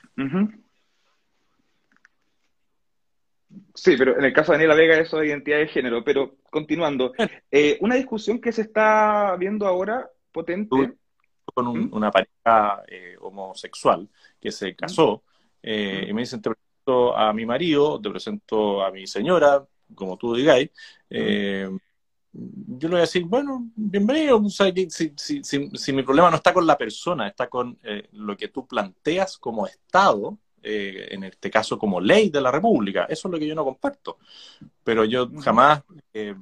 Sí, 3.74 3.96
pero 3.98 4.18
en 4.18 4.26
el 4.26 4.34
caso 4.34 4.52
de 4.52 4.58
Daniela 4.58 4.76
Vega 4.76 4.98
eso 4.98 5.22
es 5.22 5.30
identidad 5.30 5.58
de 5.60 5.68
género. 5.68 6.04
Pero 6.04 6.38
continuando, 6.50 7.14
eh, 7.52 7.78
una 7.82 7.96
discusión 7.96 8.40
que 8.40 8.52
se 8.52 8.64
está 8.64 9.36
viendo 9.38 9.68
ahora 9.68 10.10
potente. 10.32 10.94
Con 11.54 11.66
¿Mm? 11.68 11.94
una 11.94 12.12
pareja 12.12 12.84
eh, 12.88 13.16
homosexual 13.20 14.08
que 14.40 14.52
se 14.52 14.76
casó 14.76 15.24
eh, 15.64 16.06
y 16.08 16.14
me 16.14 16.22
dicen, 16.22 16.42
te 16.42 16.50
presento 16.50 17.18
a 17.18 17.34
mi 17.34 17.46
marido, 17.46 18.00
te 18.02 18.10
presento 18.10 18.84
a 18.84 18.92
mi 18.92 19.08
señora, 19.08 19.66
como 19.96 20.18
tú 20.18 20.36
digáis. 20.36 20.70
¿Mm? 21.10 21.78
yo 22.34 22.88
le 22.88 22.94
voy 22.94 23.00
a 23.00 23.02
decir, 23.02 23.26
bueno, 23.26 23.70
bienvenido. 23.76 24.42
si, 24.50 25.14
si, 25.18 25.44
si, 25.44 25.94
mi 25.94 26.02
problema 26.02 26.30
no 26.30 26.38
está 26.38 26.54
con 26.54 26.66
la 26.66 26.78
persona, 26.78 27.28
está 27.28 27.50
con 27.50 27.78
lo 28.14 28.38
que 28.38 28.48
tú 28.48 28.66
planteas 28.66 29.38
como 29.38 29.68
Estado, 29.68 30.38
eh, 30.64 31.08
en 31.10 31.24
este 31.24 31.50
caso 31.50 31.80
como 31.80 32.00
ley 32.00 32.30
de 32.30 32.40
la 32.40 32.52
República. 32.52 33.06
Eso 33.06 33.28
es 33.28 33.32
lo 33.32 33.40
que 33.40 33.48
yo 33.48 33.56
no 33.56 33.64
comparto. 33.64 34.20
Pero 34.84 35.06
yo 35.06 35.28
jamás 35.42 35.82
eh, 36.14 36.36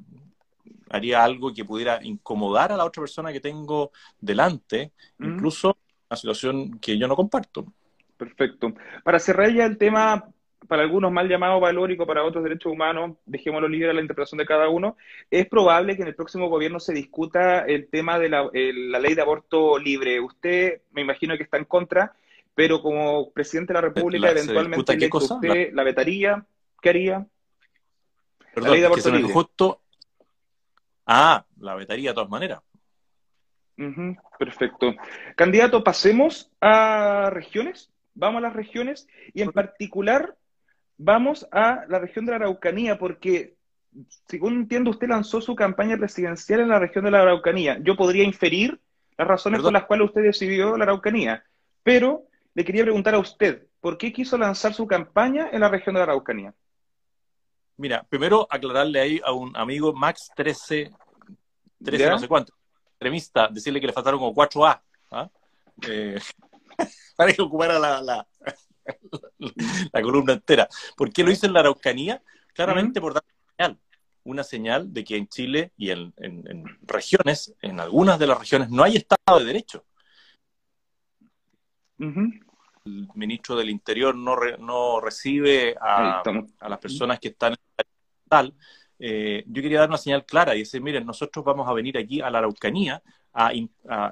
haría 0.89 1.23
algo 1.23 1.53
que 1.53 1.63
pudiera 1.63 2.03
incomodar 2.03 2.73
a 2.73 2.77
la 2.77 2.83
otra 2.83 3.01
persona 3.01 3.31
que 3.31 3.39
tengo 3.39 3.91
delante, 4.19 4.91
incluso 5.19 5.77
una 6.09 6.17
situación 6.17 6.79
que 6.79 6.97
yo 6.97 7.07
no 7.07 7.15
comparto. 7.15 7.65
Perfecto. 8.19 8.73
Para 9.05 9.17
cerrar 9.17 9.49
ya 9.53 9.65
el 9.65 9.77
tema, 9.77 10.27
para 10.67 10.81
algunos 10.81 11.09
mal 11.09 11.29
llamado 11.29 11.61
valórico, 11.61 12.05
para 12.05 12.25
otros 12.25 12.43
derechos 12.43 12.73
humanos, 12.73 13.15
dejémoslo 13.25 13.69
libre 13.69 13.91
a 13.91 13.93
la 13.93 14.01
interpretación 14.01 14.39
de 14.39 14.45
cada 14.45 14.67
uno, 14.67 14.97
es 15.31 15.47
probable 15.47 15.95
que 15.95 16.01
en 16.01 16.09
el 16.09 16.15
próximo 16.15 16.49
gobierno 16.49 16.81
se 16.81 16.93
discuta 16.93 17.61
el 17.61 17.87
tema 17.87 18.19
de 18.19 18.27
la, 18.27 18.49
la 18.51 18.99
ley 18.99 19.15
de 19.15 19.21
aborto 19.21 19.79
libre. 19.79 20.19
Usted, 20.19 20.81
me 20.91 21.01
imagino 21.01 21.37
que 21.37 21.43
está 21.43 21.55
en 21.55 21.63
contra, 21.63 22.13
pero 22.53 22.81
como 22.81 23.31
presidente 23.31 23.71
de 23.71 23.79
la 23.79 23.87
República, 23.87 24.31
eventualmente 24.31 24.97
qué 24.97 25.09
usted 25.09 25.71
la... 25.71 25.83
vetaría, 25.83 26.45
¿qué 26.81 26.89
haría? 26.89 27.25
la 28.55 28.69
ley 28.69 28.81
de 28.81 28.85
aborto 28.85 29.11
libre. 29.11 29.31
Justo... 29.31 29.81
Ah, 31.05 31.45
la 31.61 31.73
vetaría 31.75 32.09
de 32.09 32.15
todas 32.15 32.29
maneras. 32.29 32.59
perfecto. 34.37 34.93
Candidato, 35.37 35.85
pasemos 35.85 36.51
a 36.59 37.29
regiones. 37.31 37.89
Vamos 38.19 38.39
a 38.39 38.47
las 38.47 38.53
regiones 38.53 39.07
y 39.33 39.41
en 39.41 39.51
particular 39.51 40.35
vamos 40.97 41.47
a 41.51 41.85
la 41.87 41.99
región 41.99 42.25
de 42.25 42.31
la 42.31 42.35
Araucanía 42.35 42.99
porque, 42.99 43.55
según 44.27 44.55
entiendo, 44.55 44.91
usted 44.91 45.07
lanzó 45.07 45.39
su 45.39 45.55
campaña 45.55 45.97
presidencial 45.97 46.59
en 46.59 46.67
la 46.67 46.79
región 46.79 47.05
de 47.05 47.11
la 47.11 47.21
Araucanía. 47.21 47.79
Yo 47.81 47.95
podría 47.95 48.25
inferir 48.25 48.77
las 49.17 49.25
razones 49.25 49.61
por 49.61 49.71
las 49.71 49.85
cuales 49.85 50.07
usted 50.07 50.21
decidió 50.21 50.75
la 50.75 50.83
Araucanía, 50.83 51.45
pero 51.81 52.25
le 52.53 52.65
quería 52.65 52.83
preguntar 52.83 53.15
a 53.15 53.19
usted, 53.19 53.67
¿por 53.79 53.97
qué 53.97 54.11
quiso 54.11 54.37
lanzar 54.37 54.73
su 54.73 54.85
campaña 54.85 55.49
en 55.53 55.61
la 55.61 55.69
región 55.69 55.95
de 55.95 55.99
la 55.99 56.03
Araucanía? 56.03 56.53
Mira, 57.77 58.03
primero 58.03 58.45
aclararle 58.49 58.99
ahí 58.99 59.21
a 59.23 59.31
un 59.31 59.55
amigo 59.55 59.93
Max 59.93 60.29
13, 60.35 60.91
13 61.81 62.09
no 62.09 62.19
sé 62.19 62.27
cuánto, 62.27 62.53
extremista, 62.89 63.47
decirle 63.47 63.79
que 63.79 63.87
le 63.87 63.93
faltaron 63.93 64.19
como 64.19 64.35
4A, 64.35 64.81
¿ah? 65.11 65.29
eh, 65.87 66.19
para 67.15 67.33
que 67.33 67.41
ocupara 67.41 67.79
la, 67.79 68.01
la, 69.39 70.01
columna 70.01 70.33
entera. 70.33 70.67
¿Por 70.95 71.11
qué 71.11 71.23
lo 71.23 71.31
hice 71.31 71.47
en 71.47 71.53
la 71.53 71.61
Araucanía? 71.61 72.21
Claramente 72.53 72.99
por 72.99 73.13
dar 73.13 73.23
una 73.23 73.55
señal, 73.57 73.79
una 74.23 74.43
señal 74.43 74.93
de 74.93 75.03
que 75.03 75.17
en 75.17 75.27
Chile 75.27 75.73
y 75.77 75.91
en, 75.91 76.13
regiones, 76.81 77.53
en 77.61 77.79
algunas 77.79 78.19
de 78.19 78.27
las 78.27 78.39
regiones, 78.39 78.69
no 78.69 78.83
hay 78.83 78.97
Estado 78.97 79.39
de 79.39 79.45
Derecho. 79.45 79.85
El 81.99 83.07
ministro 83.13 83.55
del 83.55 83.69
Interior 83.69 84.15
no, 84.15 84.35
no 84.59 85.01
recibe 85.01 85.75
a, 85.79 86.23
las 86.67 86.79
personas 86.79 87.19
que 87.19 87.29
están 87.29 87.53
en 87.53 87.59
el 87.77 87.85
tal, 88.27 88.55
eh, 88.99 89.45
yo 89.47 89.61
quería 89.61 89.79
dar 89.79 89.89
una 89.89 89.97
señal 89.97 90.25
clara 90.25 90.55
y 90.55 90.59
decir, 90.59 90.81
miren, 90.81 91.05
nosotros 91.05 91.43
vamos 91.45 91.67
a 91.67 91.73
venir 91.73 91.97
aquí 91.97 92.19
a 92.21 92.29
la 92.29 92.39
Araucanía 92.39 93.01
a, 93.33 93.51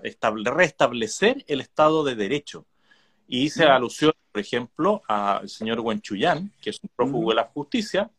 restablecer 0.01 1.43
el 1.47 1.61
Estado 1.61 2.03
de 2.03 2.15
Derecho. 2.15 2.65
Y 3.27 3.43
hice 3.43 3.65
alusión, 3.65 4.13
por 4.31 4.41
ejemplo, 4.41 5.01
al 5.07 5.49
señor 5.49 5.79
Huenchuyán, 5.81 6.51
que 6.61 6.69
es 6.69 6.79
un 6.81 6.89
prófugo 6.95 7.31
de 7.31 7.35
la 7.35 7.43
justicia, 7.43 8.09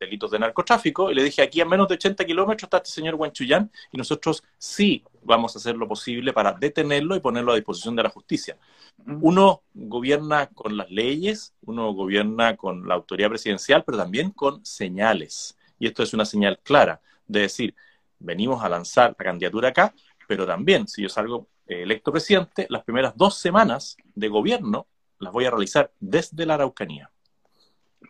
delitos 0.00 0.30
de 0.30 0.38
narcotráfico, 0.38 1.10
y 1.10 1.14
le 1.14 1.22
dije, 1.22 1.42
aquí 1.42 1.60
a 1.60 1.64
menos 1.64 1.88
de 1.88 1.94
80 1.94 2.24
kilómetros 2.24 2.64
está 2.64 2.78
este 2.78 2.90
señor 2.90 3.14
Huenchuyán, 3.14 3.70
y 3.92 3.98
nosotros 3.98 4.42
sí 4.56 5.04
vamos 5.22 5.54
a 5.54 5.58
hacer 5.58 5.76
lo 5.76 5.86
posible 5.86 6.32
para 6.32 6.52
detenerlo 6.52 7.16
y 7.16 7.20
ponerlo 7.20 7.52
a 7.52 7.56
disposición 7.56 7.94
de 7.96 8.02
la 8.02 8.08
justicia. 8.08 8.56
Uno 9.20 9.62
gobierna 9.74 10.46
con 10.48 10.76
las 10.76 10.90
leyes, 10.90 11.54
uno 11.64 11.92
gobierna 11.92 12.56
con 12.56 12.86
la 12.86 12.94
autoridad 12.94 13.28
presidencial, 13.28 13.84
pero 13.84 13.98
también 13.98 14.30
con 14.30 14.64
señales. 14.64 15.56
Y 15.78 15.86
esto 15.86 16.02
es 16.02 16.14
una 16.14 16.24
señal 16.24 16.58
clara 16.62 17.00
de 17.26 17.40
decir, 17.40 17.74
venimos 18.18 18.62
a 18.62 18.68
lanzar 18.68 19.14
la 19.18 19.24
candidatura 19.24 19.68
acá, 19.68 19.94
pero 20.28 20.46
también, 20.46 20.86
si 20.86 21.02
yo 21.02 21.08
salgo 21.08 21.48
electo 21.66 22.12
presidente, 22.12 22.66
las 22.68 22.84
primeras 22.84 23.16
dos 23.16 23.38
semanas 23.38 23.96
de 24.14 24.28
gobierno 24.28 24.86
las 25.18 25.32
voy 25.32 25.46
a 25.46 25.50
realizar 25.50 25.90
desde 25.98 26.46
la 26.46 26.54
Araucanía. 26.54 27.10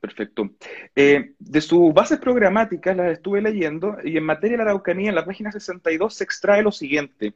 Perfecto. 0.01 0.51
Eh, 0.95 1.33
de 1.39 1.61
sus 1.61 1.95
bases 1.95 2.19
programáticas 2.19 2.97
las 2.97 3.13
estuve 3.13 3.41
leyendo 3.41 3.97
y 4.05 4.17
en 4.17 4.25
materia 4.25 4.57
de 4.57 4.65
la 4.65 4.71
Araucanía, 4.71 5.09
en 5.09 5.15
la 5.15 5.25
página 5.25 5.53
62 5.53 6.15
se 6.15 6.25
extrae 6.25 6.63
lo 6.63 6.73
siguiente. 6.73 7.35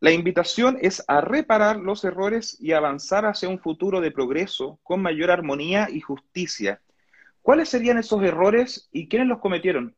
La 0.00 0.12
invitación 0.12 0.78
es 0.80 1.04
a 1.08 1.20
reparar 1.20 1.76
los 1.76 2.04
errores 2.04 2.56
y 2.60 2.72
avanzar 2.72 3.26
hacia 3.26 3.48
un 3.48 3.58
futuro 3.58 4.00
de 4.00 4.12
progreso 4.12 4.78
con 4.82 5.02
mayor 5.02 5.30
armonía 5.30 5.88
y 5.90 6.00
justicia. 6.00 6.80
¿Cuáles 7.42 7.68
serían 7.68 7.98
esos 7.98 8.22
errores 8.22 8.88
y 8.92 9.08
quiénes 9.08 9.28
los 9.28 9.40
cometieron? 9.40 9.94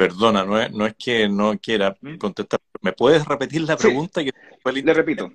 Perdona, 0.00 0.46
no 0.46 0.58
es, 0.58 0.72
no 0.72 0.86
es 0.86 0.94
que 0.94 1.28
no 1.28 1.58
quiera 1.58 1.94
¿Mm? 2.00 2.16
contestar. 2.16 2.58
¿Me 2.80 2.94
puedes 2.94 3.22
repetir 3.26 3.60
la 3.60 3.76
pregunta? 3.76 4.24
Que 4.24 4.32
le 4.72 4.94
repito. 4.94 5.30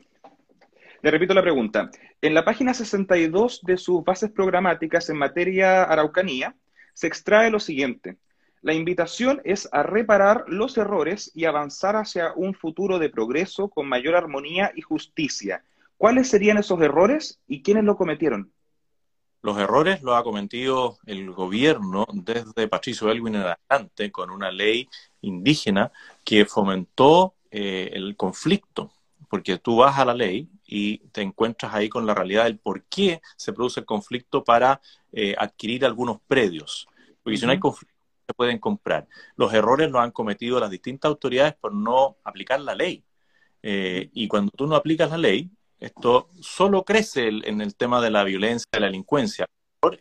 Le 1.04 1.12
repito 1.12 1.36
la 1.36 1.44
pregunta. 1.44 1.92
En 2.20 2.34
la 2.34 2.44
página 2.44 2.74
62 2.74 3.62
de 3.62 3.78
sus 3.78 4.04
bases 4.04 4.32
programáticas 4.32 5.08
en 5.12 5.18
materia 5.18 5.84
araucanía, 5.84 6.56
se 6.96 7.06
extrae 7.06 7.52
lo 7.52 7.60
siguiente. 7.60 8.18
La 8.64 8.74
invitación 8.74 9.40
es 9.44 9.70
a 9.72 9.84
reparar 9.84 10.46
los 10.48 10.80
errores 10.80 11.30
y 11.36 11.46
avanzar 11.46 11.96
hacia 11.96 12.34
un 12.36 12.56
futuro 12.56 12.98
de 12.98 13.10
progreso 13.10 13.70
con 13.70 13.88
mayor 13.88 14.16
armonía 14.16 14.72
y 14.76 14.82
justicia. 14.82 15.64
¿Cuáles 15.96 16.28
serían 16.28 16.58
esos 16.58 16.82
errores 16.82 17.40
y 17.48 17.62
quiénes 17.62 17.84
lo 17.84 17.98
cometieron? 17.98 18.52
Los 19.46 19.60
errores 19.60 20.02
los 20.02 20.16
ha 20.16 20.24
cometido 20.24 20.98
el 21.06 21.30
gobierno 21.30 22.08
desde 22.12 22.68
Patricio 22.68 23.12
Elwin 23.12 23.36
en 23.36 23.42
adelante 23.44 24.12
con 24.12 24.32
una 24.32 24.52
ley 24.52 24.90
indígena 25.22 25.92
que 26.24 26.48
fomentó 26.48 27.36
eh, 27.52 27.92
el 27.94 28.16
conflicto, 28.16 28.92
porque 29.30 29.60
tú 29.60 29.76
vas 29.76 30.00
a 30.00 30.06
la 30.06 30.16
ley 30.16 30.50
y 30.66 30.98
te 31.10 31.22
encuentras 31.22 31.76
ahí 31.76 31.90
con 31.90 32.08
la 32.08 32.16
realidad 32.16 32.46
del 32.46 32.58
por 32.58 32.86
qué 32.86 33.22
se 33.38 33.54
produce 33.54 33.82
el 33.82 33.86
conflicto 33.86 34.44
para 34.44 34.82
eh, 35.12 35.36
adquirir 35.38 35.86
algunos 35.86 36.22
predios. 36.26 36.88
Porque 37.22 37.38
si 37.38 37.46
no 37.46 37.52
hay 37.52 37.60
conflicto, 37.60 37.94
se 38.26 38.34
pueden 38.34 38.58
comprar. 38.58 39.08
Los 39.36 39.54
errores 39.54 39.92
los 39.92 40.02
han 40.02 40.10
cometido 40.10 40.60
las 40.60 40.72
distintas 40.72 41.10
autoridades 41.10 41.54
por 41.54 41.72
no 41.72 42.18
aplicar 42.24 42.62
la 42.62 42.74
ley. 42.74 43.04
Eh, 43.62 44.10
y 44.12 44.28
cuando 44.28 44.50
tú 44.58 44.66
no 44.66 44.76
aplicas 44.76 45.12
la 45.12 45.20
ley, 45.20 45.52
esto 45.80 46.30
solo 46.40 46.84
crece 46.84 47.28
en 47.28 47.62
el 47.62 47.76
tema 47.76 48.02
de 48.02 48.12
la 48.12 48.24
violencia, 48.24 48.68
de 48.72 48.80
la 48.80 48.88
delincuencia. 48.88 49.46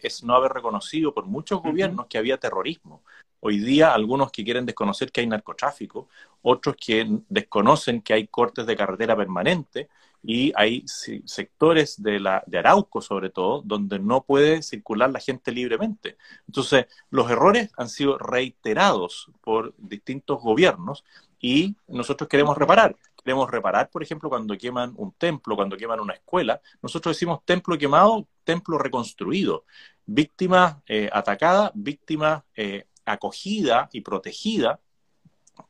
Es 0.02 0.22
no 0.22 0.34
haber 0.34 0.52
reconocido 0.52 1.12
por 1.12 1.26
muchos 1.26 1.60
gobiernos 1.62 2.06
que 2.06 2.18
había 2.18 2.38
terrorismo. 2.38 3.02
Hoy 3.40 3.58
día 3.58 3.92
algunos 3.92 4.32
que 4.32 4.44
quieren 4.44 4.64
desconocer 4.64 5.12
que 5.12 5.20
hay 5.20 5.26
narcotráfico, 5.26 6.08
otros 6.40 6.76
que 6.76 7.06
desconocen 7.28 8.00
que 8.00 8.14
hay 8.14 8.26
cortes 8.26 8.66
de 8.66 8.76
carretera 8.76 9.14
permanente 9.14 9.88
y 10.22 10.52
hay 10.56 10.82
sectores 10.86 12.02
de, 12.02 12.18
la, 12.18 12.42
de 12.46 12.58
Arauco, 12.58 13.02
sobre 13.02 13.28
todo, 13.28 13.60
donde 13.62 13.98
no 13.98 14.22
puede 14.22 14.62
circular 14.62 15.10
la 15.10 15.20
gente 15.20 15.52
libremente. 15.52 16.16
Entonces, 16.46 16.86
los 17.10 17.30
errores 17.30 17.70
han 17.76 17.90
sido 17.90 18.16
reiterados 18.16 19.30
por 19.42 19.74
distintos 19.76 20.40
gobiernos 20.40 21.04
y 21.38 21.76
nosotros 21.86 22.26
queremos 22.30 22.56
reparar. 22.56 22.96
Queremos 23.24 23.50
reparar, 23.50 23.88
por 23.88 24.02
ejemplo, 24.02 24.28
cuando 24.28 24.56
queman 24.56 24.92
un 24.98 25.12
templo, 25.12 25.56
cuando 25.56 25.78
queman 25.78 25.98
una 25.98 26.12
escuela. 26.12 26.60
Nosotros 26.82 27.16
decimos 27.16 27.40
templo 27.46 27.78
quemado, 27.78 28.28
templo 28.44 28.76
reconstruido. 28.76 29.64
Víctima 30.04 30.82
eh, 30.86 31.08
atacada, 31.10 31.72
víctima 31.74 32.44
eh, 32.54 32.86
acogida 33.06 33.88
y 33.92 34.02
protegida, 34.02 34.78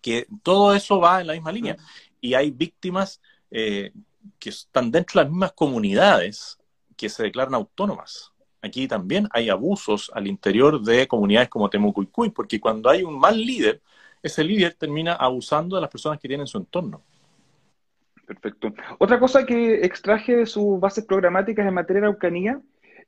que 0.00 0.26
todo 0.42 0.74
eso 0.74 0.98
va 0.98 1.20
en 1.20 1.28
la 1.28 1.34
misma 1.34 1.52
línea. 1.52 1.76
Y 2.20 2.34
hay 2.34 2.50
víctimas 2.50 3.20
eh, 3.52 3.92
que 4.40 4.50
están 4.50 4.90
dentro 4.90 5.20
de 5.20 5.24
las 5.24 5.30
mismas 5.30 5.52
comunidades 5.52 6.58
que 6.96 7.08
se 7.08 7.22
declaran 7.22 7.54
autónomas. 7.54 8.32
Aquí 8.62 8.88
también 8.88 9.28
hay 9.30 9.48
abusos 9.48 10.10
al 10.12 10.26
interior 10.26 10.82
de 10.82 11.06
comunidades 11.06 11.48
como 11.48 11.70
Temucuicuy, 11.70 12.30
porque 12.30 12.58
cuando 12.58 12.90
hay 12.90 13.04
un 13.04 13.16
mal 13.16 13.38
líder 13.38 13.80
ese 14.24 14.42
líder 14.42 14.72
termina 14.72 15.12
abusando 15.12 15.76
de 15.76 15.82
las 15.82 15.90
personas 15.90 16.18
que 16.18 16.26
tienen 16.26 16.44
en 16.44 16.48
su 16.48 16.56
entorno. 16.56 17.02
Perfecto. 18.26 18.72
Otra 18.98 19.18
cosa 19.18 19.44
que 19.44 19.84
extraje 19.84 20.36
de 20.36 20.46
sus 20.46 20.80
bases 20.80 21.04
programáticas 21.04 21.66
en 21.66 21.74
materia 21.74 22.00
de 22.00 22.08
Araucanía, 22.08 22.60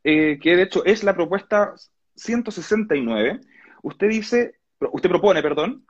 eh, 0.05 0.39
que 0.41 0.57
de 0.57 0.63
hecho 0.63 0.85
es 0.85 1.03
la 1.05 1.15
propuesta 1.15 1.75
169, 2.17 3.41
usted 3.83 4.09
dice, 4.09 4.55
usted 4.79 5.09
propone, 5.09 5.43
perdón. 5.43 5.87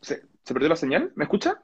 ¿Se, 0.00 0.22
perdió 0.44 0.68
la 0.68 0.76
señal? 0.76 1.12
¿Me 1.14 1.24
escucha? 1.24 1.62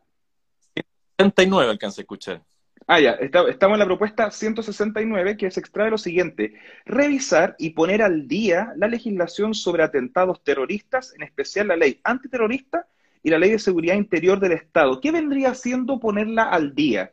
169 0.74 1.70
alcanza 1.70 2.00
a 2.00 2.02
escuchar. 2.02 2.42
Ah, 2.86 3.00
ya, 3.00 3.10
estamos 3.12 3.74
en 3.74 3.80
la 3.80 3.84
propuesta 3.84 4.30
169 4.30 5.36
que 5.36 5.50
se 5.50 5.60
extrae 5.60 5.90
lo 5.90 5.98
siguiente, 5.98 6.54
revisar 6.86 7.54
y 7.58 7.70
poner 7.70 8.02
al 8.02 8.26
día 8.26 8.72
la 8.76 8.88
legislación 8.88 9.52
sobre 9.52 9.82
atentados 9.82 10.42
terroristas, 10.42 11.12
en 11.14 11.22
especial 11.22 11.68
la 11.68 11.76
ley 11.76 12.00
antiterrorista 12.02 12.86
y 13.22 13.30
la 13.30 13.38
ley 13.38 13.50
de 13.50 13.58
seguridad 13.58 13.94
interior 13.94 14.40
del 14.40 14.52
Estado. 14.52 15.00
¿Qué 15.00 15.10
vendría 15.10 15.54
siendo 15.54 15.98
ponerla 15.98 16.44
al 16.44 16.74
día? 16.74 17.12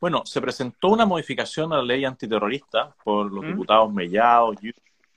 Bueno, 0.00 0.24
se 0.24 0.40
presentó 0.40 0.88
una 0.88 1.06
modificación 1.06 1.72
a 1.72 1.76
la 1.76 1.82
ley 1.82 2.04
antiterrorista 2.04 2.94
por 3.02 3.32
los 3.32 3.44
diputados 3.44 3.92
Mellado, 3.92 4.54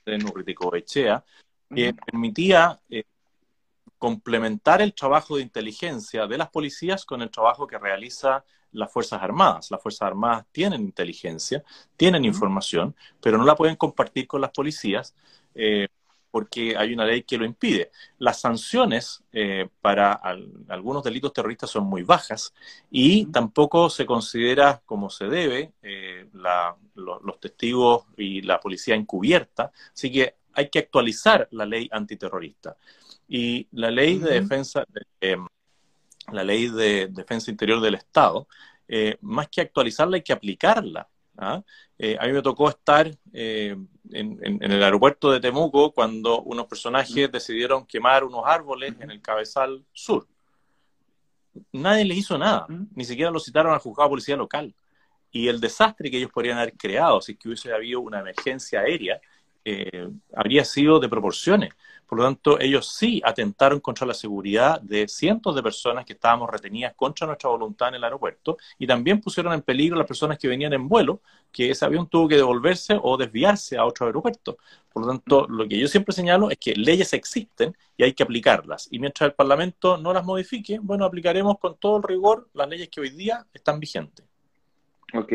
Nurritico 0.06 0.74
Echea, 0.74 1.24
que 1.74 1.94
permitía 1.94 2.80
eh, 2.90 3.04
complementar 3.98 4.82
el 4.82 4.92
trabajo 4.94 5.36
de 5.36 5.42
inteligencia 5.42 6.26
de 6.26 6.36
las 6.36 6.50
policías 6.50 7.04
con 7.04 7.22
el 7.22 7.30
trabajo 7.30 7.66
que 7.66 7.78
realiza 7.78 8.44
las 8.72 8.90
Fuerzas 8.90 9.22
Armadas. 9.22 9.70
Las 9.70 9.80
Fuerzas 9.80 10.02
Armadas 10.02 10.46
tienen 10.50 10.80
inteligencia, 10.80 11.62
tienen 11.96 12.24
información, 12.24 12.96
pero 13.20 13.38
no 13.38 13.44
la 13.44 13.54
pueden 13.54 13.76
compartir 13.76 14.26
con 14.26 14.40
las 14.40 14.50
policías. 14.50 15.14
Eh, 15.54 15.86
porque 16.32 16.74
hay 16.78 16.94
una 16.94 17.04
ley 17.04 17.22
que 17.24 17.36
lo 17.36 17.44
impide. 17.44 17.92
Las 18.18 18.40
sanciones 18.40 19.22
eh, 19.32 19.68
para 19.82 20.14
algunos 20.68 21.04
delitos 21.04 21.32
terroristas 21.34 21.70
son 21.70 21.84
muy 21.84 22.02
bajas 22.04 22.54
y 22.90 23.26
tampoco 23.26 23.90
se 23.90 24.06
considera 24.06 24.82
como 24.86 25.10
se 25.10 25.26
debe 25.26 25.74
eh, 25.82 26.26
los 26.32 27.38
testigos 27.38 28.06
y 28.16 28.40
la 28.40 28.58
policía 28.58 28.94
encubierta, 28.94 29.70
así 29.92 30.10
que 30.10 30.36
hay 30.54 30.70
que 30.70 30.80
actualizar 30.80 31.48
la 31.50 31.66
ley 31.66 31.88
antiterrorista. 31.92 32.76
Y 33.28 33.68
la 33.72 33.90
ley 33.90 34.18
de 34.18 34.40
defensa, 34.40 34.84
eh, 35.20 35.36
la 36.32 36.44
ley 36.44 36.68
de 36.68 37.08
defensa 37.08 37.50
interior 37.50 37.80
del 37.80 37.94
Estado, 37.94 38.48
más 39.20 39.48
que 39.48 39.62
actualizarla 39.62 40.16
hay 40.16 40.22
que 40.22 40.32
aplicarla. 40.32 41.08
¿ah? 41.38 41.62
a 42.18 42.26
mí 42.26 42.32
me 42.32 42.42
tocó 42.42 42.68
estar 42.68 43.10
en, 44.12 44.58
el 44.60 44.82
aeropuerto 44.82 45.30
de 45.30 45.40
Temuco 45.40 45.92
cuando 45.92 46.42
unos 46.42 46.66
personajes 46.66 47.28
mm. 47.28 47.32
decidieron 47.32 47.86
quemar 47.86 48.24
unos 48.24 48.42
árboles 48.46 48.94
en 49.00 49.10
el 49.10 49.20
cabezal 49.20 49.84
sur. 49.92 50.26
Nadie 51.72 52.04
les 52.04 52.18
hizo 52.18 52.38
nada, 52.38 52.66
mm. 52.68 52.88
ni 52.94 53.04
siquiera 53.04 53.30
lo 53.30 53.40
citaron 53.40 53.72
al 53.72 53.80
juzgado 53.80 54.08
de 54.08 54.12
policía 54.12 54.36
local. 54.36 54.74
Y 55.30 55.48
el 55.48 55.60
desastre 55.60 56.10
que 56.10 56.18
ellos 56.18 56.30
podrían 56.30 56.58
haber 56.58 56.74
creado 56.76 57.20
si 57.20 57.32
es 57.32 57.38
que 57.38 57.48
hubiese 57.48 57.72
habido 57.72 58.00
una 58.00 58.20
emergencia 58.20 58.80
aérea 58.80 59.20
eh, 59.64 60.08
habría 60.34 60.64
sido 60.64 60.98
de 60.98 61.08
proporciones. 61.08 61.72
Por 62.12 62.18
lo 62.18 62.26
tanto, 62.26 62.60
ellos 62.60 62.94
sí 62.94 63.22
atentaron 63.24 63.80
contra 63.80 64.06
la 64.06 64.12
seguridad 64.12 64.78
de 64.82 65.08
cientos 65.08 65.54
de 65.54 65.62
personas 65.62 66.04
que 66.04 66.12
estábamos 66.12 66.50
retenidas 66.50 66.92
contra 66.94 67.26
nuestra 67.26 67.48
voluntad 67.48 67.88
en 67.88 67.94
el 67.94 68.04
aeropuerto 68.04 68.58
y 68.78 68.86
también 68.86 69.18
pusieron 69.18 69.54
en 69.54 69.62
peligro 69.62 69.96
a 69.96 70.00
las 70.00 70.06
personas 70.06 70.36
que 70.36 70.46
venían 70.46 70.74
en 70.74 70.88
vuelo, 70.88 71.22
que 71.50 71.70
ese 71.70 71.86
avión 71.86 72.06
tuvo 72.06 72.28
que 72.28 72.36
devolverse 72.36 72.98
o 73.02 73.16
desviarse 73.16 73.78
a 73.78 73.86
otro 73.86 74.04
aeropuerto. 74.04 74.58
Por 74.92 75.06
lo 75.06 75.08
tanto, 75.08 75.46
lo 75.48 75.66
que 75.66 75.78
yo 75.78 75.88
siempre 75.88 76.12
señalo 76.12 76.50
es 76.50 76.58
que 76.58 76.74
leyes 76.74 77.14
existen 77.14 77.74
y 77.96 78.02
hay 78.02 78.12
que 78.12 78.24
aplicarlas. 78.24 78.88
Y 78.90 78.98
mientras 78.98 79.28
el 79.28 79.34
Parlamento 79.34 79.96
no 79.96 80.12
las 80.12 80.22
modifique, 80.22 80.80
bueno, 80.82 81.06
aplicaremos 81.06 81.58
con 81.58 81.78
todo 81.78 81.96
el 81.96 82.02
rigor 82.02 82.46
las 82.52 82.68
leyes 82.68 82.90
que 82.90 83.00
hoy 83.00 83.08
día 83.08 83.46
están 83.54 83.80
vigentes. 83.80 84.26
Ok, 85.14 85.32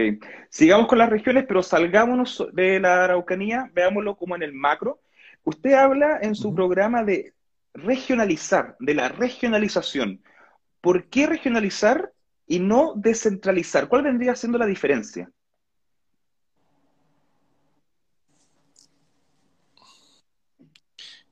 sigamos 0.52 0.86
con 0.86 1.00
las 1.00 1.10
regiones, 1.10 1.46
pero 1.48 1.64
salgámonos 1.64 2.46
de 2.54 2.80
la 2.80 3.06
Araucanía, 3.06 3.72
veámoslo 3.74 4.16
como 4.16 4.36
en 4.36 4.44
el 4.44 4.54
macro 4.54 5.00
Usted 5.48 5.76
habla 5.76 6.20
en 6.22 6.36
su 6.36 6.54
programa 6.54 7.06
de 7.06 7.34
regionalizar, 7.74 8.76
de 8.82 8.94
la 8.94 9.08
regionalización. 9.08 10.22
¿Por 10.82 11.08
qué 11.08 11.26
regionalizar 11.26 12.12
y 12.46 12.60
no 12.60 12.96
descentralizar? 12.98 13.88
¿Cuál 13.88 14.04
vendría 14.04 14.36
siendo 14.36 14.58
la 14.58 14.66
diferencia? 14.66 15.32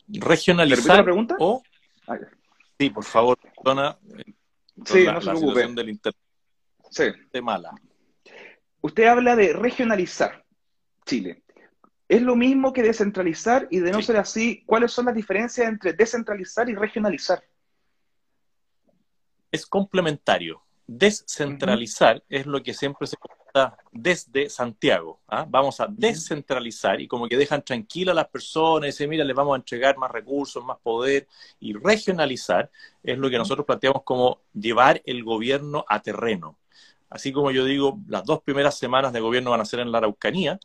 Regionalizar. 0.08 0.96
la 0.96 1.04
pregunta? 1.04 1.36
Ah, 2.08 2.18
sí, 2.80 2.90
por 2.92 3.04
favor, 3.04 3.38
perdona. 3.38 4.00
Sí, 4.86 5.04
no 5.06 5.20
se 5.20 5.30
preocupe. 5.30 5.68
Del 5.74 5.90
internet 5.90 6.22
sí. 6.90 7.04
de 7.34 7.42
mala. 7.42 7.72
Usted 8.80 9.08
habla 9.08 9.36
de 9.36 9.52
regionalizar 9.52 10.46
Chile 11.06 11.44
es 12.08 12.22
lo 12.22 12.36
mismo 12.36 12.72
que 12.72 12.84
descentralizar 12.84 13.68
y 13.72 13.80
de 13.80 13.92
no 13.92 14.02
ser 14.02 14.18
así, 14.18 14.64
¿cuáles 14.66 14.92
son 14.92 15.06
las 15.06 15.16
diferencias 15.16 15.68
entre 15.68 15.94
descentralizar 15.94 16.70
y 16.70 16.76
regionalizar? 16.76 17.44
Es 19.52 19.66
complementario. 19.66 20.62
Descentralizar 20.88 22.24
es 22.30 22.46
lo 22.46 22.62
que 22.62 22.74
siempre 22.74 23.08
se 23.08 23.18
cuenta 23.18 23.76
desde 23.92 24.50
Santiago. 24.50 25.22
¿ah? 25.28 25.48
Vamos 25.50 25.80
a 25.80 25.88
descentralizar 25.88 27.02
y 27.02 27.08
como 27.08 27.28
que 27.28 27.38
dejan 27.38 27.64
tranquilas 27.64 28.12
a 28.14 28.16
las 28.18 28.28
personas 28.28 28.84
y 28.84 28.92
dicen, 28.92 29.10
mira, 29.10 29.26
les 29.26 29.36
vamos 29.36 29.56
a 29.56 29.58
entregar 29.58 29.98
más 29.98 30.12
recursos, 30.12 30.64
más 30.64 30.78
poder. 30.78 31.28
Y 31.60 31.74
regionalizar 31.74 32.70
es 33.02 33.18
lo 33.18 33.32
que 33.32 33.38
nosotros 33.38 33.66
planteamos 33.66 34.04
como 34.04 34.42
llevar 34.54 35.02
el 35.06 35.24
gobierno 35.24 35.84
a 35.88 36.02
terreno. 36.02 36.60
Así 37.10 37.32
como 37.32 37.50
yo 37.50 37.66
digo, 37.66 38.00
las 38.08 38.26
dos 38.26 38.42
primeras 38.44 38.78
semanas 38.78 39.14
de 39.14 39.22
gobierno 39.22 39.52
van 39.52 39.62
a 39.62 39.66
ser 39.66 39.80
en 39.80 39.92
la 39.92 40.00
Araucanía, 40.00 40.60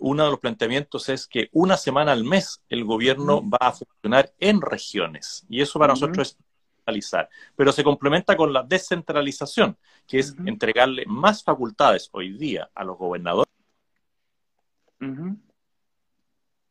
uno 0.00 0.24
de 0.24 0.30
los 0.30 0.40
planteamientos 0.40 1.08
es 1.08 1.26
que 1.26 1.48
una 1.52 1.76
semana 1.76 2.12
al 2.12 2.24
mes 2.24 2.62
el 2.68 2.84
gobierno 2.84 3.48
va 3.48 3.58
a 3.60 3.72
funcionar 3.72 4.32
en 4.38 4.60
regiones 4.60 5.46
y 5.48 5.60
eso 5.60 5.78
para 5.78 5.92
nosotros 5.92 6.28
es 6.28 6.38
centralizar. 6.76 7.28
Pero 7.54 7.72
se 7.72 7.84
complementa 7.84 8.36
con 8.36 8.52
la 8.52 8.62
descentralización, 8.62 9.76
que 10.06 10.18
es 10.18 10.34
entregarle 10.46 11.04
más 11.06 11.44
facultades 11.44 12.08
hoy 12.12 12.36
día 12.36 12.70
a 12.74 12.84
los 12.84 12.96
gobernadores. 12.96 13.52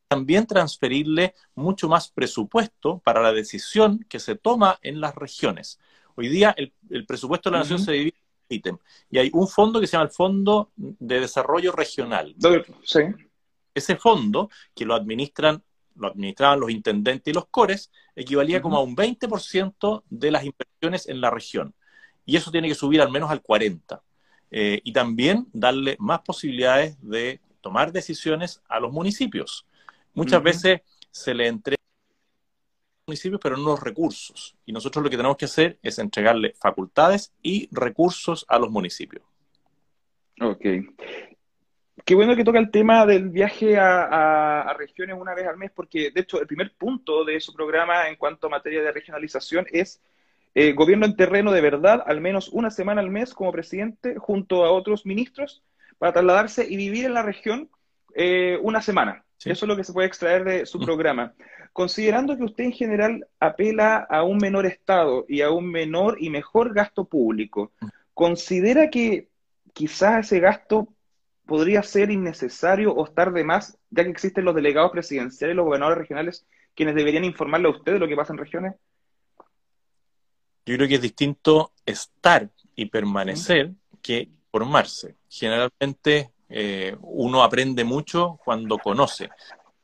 También 0.08 0.46
transferirle 0.46 1.34
mucho 1.54 1.88
más 1.88 2.10
presupuesto 2.10 2.98
para 2.98 3.22
la 3.22 3.32
decisión 3.32 4.04
que 4.08 4.18
se 4.18 4.34
toma 4.34 4.78
en 4.82 5.00
las 5.00 5.14
regiones. 5.14 5.78
Hoy 6.16 6.28
día 6.28 6.54
el, 6.56 7.06
presupuesto 7.06 7.48
de 7.48 7.54
la 7.54 7.60
nación 7.60 7.78
se 7.78 7.92
divide 7.92 8.20
ítem. 8.50 8.76
Y 9.10 9.18
hay 9.18 9.30
un 9.32 9.48
fondo 9.48 9.80
que 9.80 9.86
se 9.86 9.92
llama 9.92 10.04
el 10.04 10.10
Fondo 10.10 10.70
de 10.76 11.20
Desarrollo 11.20 11.72
Regional. 11.72 12.34
Sí. 12.84 13.00
Ese 13.74 13.96
fondo, 13.96 14.50
que 14.74 14.84
lo 14.84 14.94
administran 14.94 15.62
lo 16.00 16.08
administraban 16.08 16.60
los 16.60 16.70
intendentes 16.70 17.30
y 17.30 17.34
los 17.34 17.46
cores, 17.46 17.90
equivalía 18.16 18.62
como 18.62 18.78
a 18.78 18.82
un 18.82 18.96
20% 18.96 20.02
de 20.08 20.30
las 20.30 20.44
inversiones 20.44 21.08
en 21.08 21.20
la 21.20 21.30
región. 21.30 21.74
Y 22.24 22.36
eso 22.36 22.50
tiene 22.50 22.68
que 22.68 22.74
subir 22.74 23.00
al 23.00 23.10
menos 23.10 23.30
al 23.30 23.42
40%. 23.42 24.00
Eh, 24.52 24.80
y 24.82 24.92
también 24.92 25.46
darle 25.52 25.96
más 26.00 26.20
posibilidades 26.22 26.96
de 27.00 27.40
tomar 27.60 27.92
decisiones 27.92 28.60
a 28.68 28.80
los 28.80 28.92
municipios. 28.92 29.66
Muchas 30.14 30.42
veces 30.42 30.80
se 31.10 31.34
le 31.34 31.46
entrega 31.46 31.79
municipios, 33.10 33.40
pero 33.42 33.56
no 33.56 33.70
los 33.70 33.80
recursos. 33.80 34.56
Y 34.64 34.72
nosotros 34.72 35.02
lo 35.02 35.10
que 35.10 35.16
tenemos 35.16 35.36
que 35.36 35.46
hacer 35.46 35.78
es 35.82 35.98
entregarle 35.98 36.54
facultades 36.58 37.32
y 37.42 37.68
recursos 37.72 38.46
a 38.48 38.58
los 38.58 38.70
municipios. 38.70 39.24
Ok. 40.40 40.64
Qué 42.04 42.14
bueno 42.14 42.36
que 42.36 42.44
toca 42.44 42.58
el 42.58 42.70
tema 42.70 43.04
del 43.04 43.28
viaje 43.28 43.76
a, 43.76 44.74
regiones 44.78 45.16
una 45.18 45.34
vez 45.34 45.46
al 45.46 45.56
mes, 45.56 45.70
porque 45.74 46.10
de 46.10 46.20
hecho 46.20 46.40
el 46.40 46.46
primer 46.46 46.72
punto 46.72 47.24
de 47.24 47.40
su 47.40 47.52
programa 47.52 48.08
en 48.08 48.16
cuanto 48.16 48.46
a 48.46 48.50
materia 48.50 48.82
de 48.82 48.92
regionalización 48.92 49.66
es 49.70 50.00
eh, 50.54 50.72
gobierno 50.72 51.06
en 51.06 51.16
terreno 51.16 51.52
de 51.52 51.60
verdad, 51.60 52.02
al 52.06 52.20
menos 52.20 52.48
una 52.48 52.70
semana 52.70 53.00
al 53.00 53.10
mes 53.10 53.34
como 53.34 53.52
presidente, 53.52 54.16
junto 54.16 54.64
a 54.64 54.72
otros 54.72 55.04
ministros, 55.04 55.62
para 55.98 56.12
trasladarse 56.12 56.66
y 56.68 56.76
vivir 56.76 57.04
en 57.04 57.14
la 57.14 57.22
región 57.22 57.68
eh, 58.14 58.58
una 58.62 58.80
semana. 58.80 59.24
Eso 59.44 59.64
es 59.64 59.68
lo 59.68 59.76
que 59.76 59.84
se 59.84 59.92
puede 59.92 60.06
extraer 60.06 60.44
de 60.44 60.66
su 60.66 60.78
mm. 60.78 60.84
programa. 60.84 61.34
Considerando 61.72 62.36
que 62.36 62.44
usted 62.44 62.64
en 62.64 62.72
general 62.72 63.26
apela 63.38 63.98
a 63.98 64.22
un 64.22 64.38
menor 64.38 64.66
Estado 64.66 65.24
y 65.28 65.40
a 65.40 65.50
un 65.50 65.70
menor 65.70 66.16
y 66.20 66.28
mejor 66.28 66.74
gasto 66.74 67.04
público, 67.04 67.72
¿considera 68.12 68.90
que 68.90 69.28
quizás 69.72 70.26
ese 70.26 70.40
gasto 70.40 70.88
podría 71.46 71.82
ser 71.82 72.10
innecesario 72.10 72.92
o 72.92 73.04
estar 73.04 73.32
de 73.32 73.44
más, 73.44 73.78
ya 73.90 74.04
que 74.04 74.10
existen 74.10 74.44
los 74.44 74.54
delegados 74.54 74.92
presidenciales 74.92 75.54
y 75.54 75.56
los 75.56 75.64
gobernadores 75.64 75.98
regionales 75.98 76.46
quienes 76.74 76.94
deberían 76.94 77.24
informarle 77.24 77.68
a 77.68 77.72
usted 77.72 77.94
de 77.94 77.98
lo 77.98 78.08
que 78.08 78.16
pasa 78.16 78.32
en 78.32 78.38
regiones? 78.38 78.74
Yo 80.66 80.76
creo 80.76 80.88
que 80.88 80.94
es 80.96 81.02
distinto 81.02 81.72
estar 81.84 82.48
y 82.76 82.86
permanecer 82.86 83.72
que 84.02 84.28
formarse. 84.50 85.16
Generalmente 85.28 86.30
eh, 86.50 86.96
uno 87.00 87.42
aprende 87.42 87.84
mucho 87.84 88.38
cuando 88.44 88.76
conoce. 88.78 89.28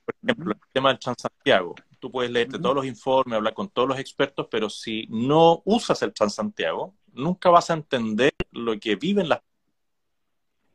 Por 0.04 0.14
ejemplo, 0.22 0.52
el 0.52 0.60
tema 0.72 0.88
del 0.90 0.98
Transantiago. 0.98 1.74
tú 1.98 2.10
puedes 2.10 2.30
leerte 2.30 2.58
todos 2.58 2.74
los 2.74 2.86
informes, 2.86 3.36
hablar 3.36 3.54
con 3.54 3.68
todos 3.70 3.88
los 3.88 3.98
expertos, 3.98 4.48
pero 4.50 4.68
si 4.68 5.06
no 5.08 5.62
usas 5.64 6.02
el 6.02 6.12
Transantiago, 6.12 6.94
nunca 7.12 7.50
vas 7.50 7.70
a 7.70 7.74
entender 7.74 8.32
lo 8.50 8.78
que 8.78 8.96
viven 8.96 9.28
las 9.28 9.40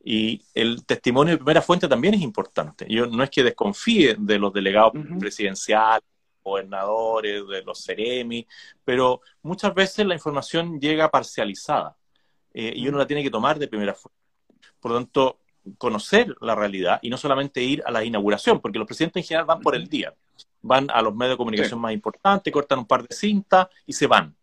y 0.04 0.44
el 0.54 0.84
testimonio 0.84 1.32
de 1.32 1.38
primera 1.38 1.62
fuente 1.62 1.86
también 1.86 2.14
es 2.14 2.22
importante. 2.22 2.86
Yo 2.88 3.06
no 3.06 3.22
es 3.22 3.30
que 3.30 3.44
desconfíe 3.44 4.16
de 4.18 4.38
los 4.38 4.52
delegados 4.52 4.92
presidenciales, 5.18 6.02
gobernadores, 6.42 7.46
de 7.46 7.62
los 7.62 7.84
CEREMI, 7.84 8.46
pero 8.84 9.20
muchas 9.42 9.72
veces 9.74 10.04
la 10.04 10.14
información 10.14 10.80
llega 10.80 11.08
parcializada 11.08 11.96
eh, 12.52 12.72
y 12.74 12.88
uno 12.88 12.98
la 12.98 13.06
tiene 13.06 13.22
que 13.22 13.30
tomar 13.30 13.60
de 13.60 13.68
primera 13.68 13.94
fuente. 13.94 14.18
Por 14.80 14.90
lo 14.90 14.98
tanto, 14.98 15.41
conocer 15.78 16.34
la 16.40 16.54
realidad 16.54 16.98
y 17.02 17.10
no 17.10 17.16
solamente 17.16 17.62
ir 17.62 17.82
a 17.86 17.90
la 17.90 18.04
inauguración, 18.04 18.60
porque 18.60 18.78
los 18.78 18.86
presidentes 18.86 19.22
en 19.22 19.26
general 19.26 19.46
van 19.46 19.60
por 19.60 19.74
el 19.74 19.88
día 19.88 20.14
van 20.62 20.88
a 20.90 21.02
los 21.02 21.14
medios 21.14 21.34
de 21.34 21.38
comunicación 21.38 21.80
más 21.80 21.92
importantes, 21.92 22.52
cortan 22.52 22.78
un 22.78 22.86
par 22.86 23.06
de 23.06 23.14
cintas 23.14 23.66
y 23.84 23.92
se 23.92 24.06
van. 24.06 24.34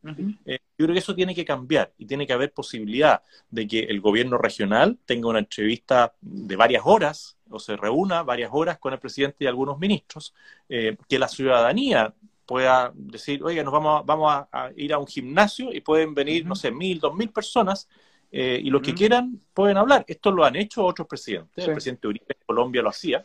Eh, 0.45 0.59
yo 0.77 0.85
creo 0.85 0.93
que 0.93 0.99
eso 0.99 1.15
tiene 1.15 1.33
que 1.33 1.45
cambiar 1.45 1.91
y 1.97 2.05
tiene 2.05 2.27
que 2.27 2.33
haber 2.33 2.51
posibilidad 2.51 3.23
de 3.49 3.67
que 3.67 3.79
el 3.79 4.01
gobierno 4.01 4.37
regional 4.37 4.97
tenga 5.05 5.29
una 5.29 5.39
entrevista 5.39 6.13
de 6.21 6.55
varias 6.55 6.83
horas 6.85 7.37
o 7.49 7.57
se 7.57 7.75
reúna 7.77 8.23
varias 8.23 8.51
horas 8.53 8.77
con 8.77 8.93
el 8.93 8.99
presidente 8.99 9.45
y 9.45 9.47
algunos 9.47 9.79
ministros, 9.79 10.35
eh, 10.67 10.97
que 11.07 11.17
la 11.17 11.27
ciudadanía 11.27 12.13
pueda 12.45 12.91
decir, 12.93 13.43
oiga, 13.43 13.63
nos 13.63 13.73
vamos, 13.73 14.01
a, 14.01 14.03
vamos 14.03 14.45
a, 14.51 14.71
ir 14.75 14.93
a 14.93 14.97
un 14.97 15.07
gimnasio 15.07 15.73
y 15.73 15.81
pueden 15.81 16.13
venir, 16.13 16.45
no 16.45 16.55
sé, 16.55 16.71
mil, 16.71 16.99
dos 16.99 17.15
mil 17.15 17.29
personas 17.29 17.87
eh, 18.31 18.59
y 18.63 18.69
los 18.69 18.81
que 18.81 18.93
quieran 18.93 19.39
pueden 19.53 19.77
hablar. 19.77 20.05
Esto 20.07 20.31
lo 20.31 20.45
han 20.45 20.55
hecho 20.55 20.85
otros 20.85 21.07
presidentes. 21.07 21.65
El 21.65 21.73
presidente 21.73 22.07
Uribe 22.07 22.25
de 22.27 22.45
Colombia 22.45 22.81
lo 22.81 22.89
hacía. 22.89 23.23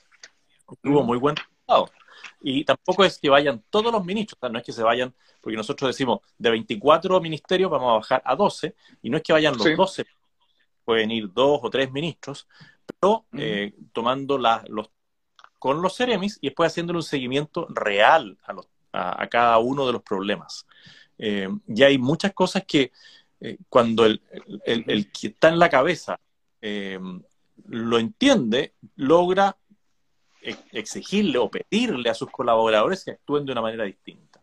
Tuvo 0.82 1.02
muy 1.02 1.18
buen 1.18 1.36
resultado. 1.36 1.90
Y 2.40 2.64
tampoco 2.64 3.04
es 3.04 3.18
que 3.18 3.28
vayan 3.28 3.62
todos 3.70 3.92
los 3.92 4.04
ministros, 4.04 4.38
no 4.50 4.58
es 4.58 4.64
que 4.64 4.72
se 4.72 4.82
vayan, 4.82 5.14
porque 5.40 5.56
nosotros 5.56 5.88
decimos, 5.88 6.20
de 6.38 6.50
24 6.50 7.20
ministerios 7.20 7.70
vamos 7.70 7.90
a 7.90 7.94
bajar 7.94 8.22
a 8.24 8.36
12, 8.36 8.74
y 9.02 9.10
no 9.10 9.16
es 9.16 9.22
que 9.22 9.32
vayan 9.32 9.56
los 9.56 9.76
12, 9.76 10.06
pueden 10.84 11.10
ir 11.10 11.32
dos 11.32 11.60
o 11.62 11.70
tres 11.70 11.90
ministros, 11.90 12.46
pero 12.86 13.24
eh, 13.32 13.74
tomando 13.92 14.38
los, 14.38 14.90
con 15.58 15.80
los 15.80 15.96
Ceremis 15.96 16.38
y 16.40 16.48
después 16.48 16.70
haciéndole 16.70 16.98
un 16.98 17.02
seguimiento 17.02 17.66
real 17.70 18.36
a, 18.92 19.26
cada 19.28 19.58
uno 19.58 19.86
de 19.86 19.92
los 19.92 20.02
problemas. 20.02 20.66
Eh, 21.16 21.48
y 21.66 21.82
hay 21.82 21.98
muchas 21.98 22.32
cosas 22.32 22.64
que 22.66 22.92
eh, 23.44 23.58
cuando 23.68 24.06
el, 24.06 24.22
el, 24.64 25.12
que 25.12 25.28
está 25.28 25.48
en 25.50 25.58
la 25.58 25.68
cabeza 25.68 26.18
lo 27.68 27.98
entiende, 27.98 28.72
logra 28.96 29.54
exigirle 30.72 31.36
o 31.36 31.50
pedirle 31.50 32.08
a 32.08 32.14
sus 32.14 32.30
colaboradores 32.30 33.04
que 33.04 33.10
actúen 33.10 33.44
de 33.44 33.52
una 33.52 33.60
manera 33.60 33.84
distinta. 33.84 34.40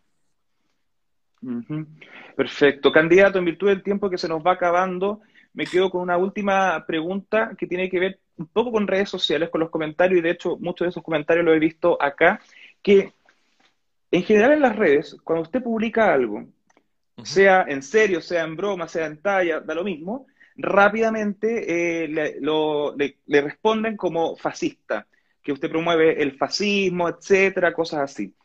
Perfecto. 2.36 2.92
Candidato, 2.92 3.40
en 3.40 3.46
virtud 3.46 3.70
del 3.70 3.82
tiempo 3.82 4.08
que 4.08 4.20
se 4.20 4.28
nos 4.28 4.46
va 4.46 4.52
acabando, 4.52 5.22
me 5.54 5.66
quedo 5.66 5.90
con 5.90 6.02
una 6.02 6.18
última 6.18 6.86
pregunta 6.86 7.56
que 7.58 7.66
tiene 7.66 7.90
que 7.90 8.00
ver 8.00 8.20
un 8.38 8.48
poco 8.48 8.72
con 8.72 8.88
redes 8.88 9.10
sociales, 9.10 9.50
con 9.50 9.62
los 9.62 9.72
comentarios, 9.72 10.20
y 10.20 10.22
de 10.22 10.32
hecho 10.32 10.58
muchos 10.58 10.86
de 10.86 10.90
esos 10.90 11.04
comentarios 11.04 11.44
los 11.44 11.56
he 11.56 11.60
visto 11.60 12.02
acá, 12.02 12.40
que 12.84 13.14
en 14.12 14.24
general 14.24 14.54
en 14.54 14.62
las 14.62 14.76
redes, 14.76 15.18
cuando 15.24 15.44
usted 15.44 15.64
publica 15.64 16.14
algo, 16.14 16.46
sea 17.24 17.66
en 17.68 17.82
serio, 17.82 18.22
sea 18.22 18.44
en 18.44 18.56
broma, 18.56 18.88
sea 18.88 19.06
en 19.06 19.22
talla, 19.22 19.60
da 19.60 19.74
lo 19.74 19.84
mismo, 19.84 20.28
rápidamente 20.56 22.04
eh, 22.04 22.08
le, 22.08 23.42
responden 23.42 23.98
como 23.98 24.36
fascista 24.36 25.08
que 25.44 25.52
usted 25.52 25.70
promueve 25.70 26.22
el 26.22 26.38
fascismo, 26.38 27.10
etcétera, 27.10 27.74
cosas 27.74 28.02
así. 28.02 28.36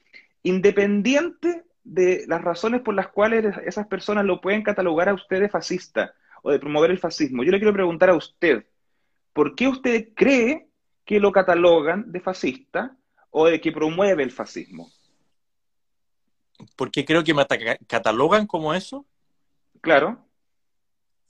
Independiente 0.42 1.64
de 1.84 2.24
las 2.26 2.42
razones 2.42 2.80
por 2.80 2.94
las 2.94 3.08
cuales 3.08 3.54
esas 3.64 3.86
personas 3.86 4.24
lo 4.24 4.40
pueden 4.40 4.62
catalogar 4.62 5.08
a 5.08 5.14
usted 5.14 5.40
de 5.40 5.48
fascista 5.48 6.14
o 6.42 6.50
de 6.50 6.58
promover 6.58 6.90
el 6.90 6.98
fascismo, 6.98 7.44
yo 7.44 7.50
le 7.50 7.58
quiero 7.58 7.72
preguntar 7.72 8.10
a 8.10 8.14
usted, 8.14 8.64
¿por 9.32 9.54
qué 9.54 9.68
usted 9.68 10.08
cree 10.14 10.68
que 11.04 11.20
lo 11.20 11.32
catalogan 11.32 12.10
de 12.10 12.20
fascista 12.20 12.96
o 13.30 13.46
de 13.46 13.60
que 13.60 13.72
promueve 13.72 14.22
el 14.22 14.30
fascismo? 14.30 14.88
¿Por 16.76 16.90
qué 16.90 17.04
creo 17.04 17.24
que 17.24 17.34
me 17.34 17.46
catalogan 17.86 18.46
como 18.46 18.74
eso? 18.74 19.04
Claro. 19.80 20.24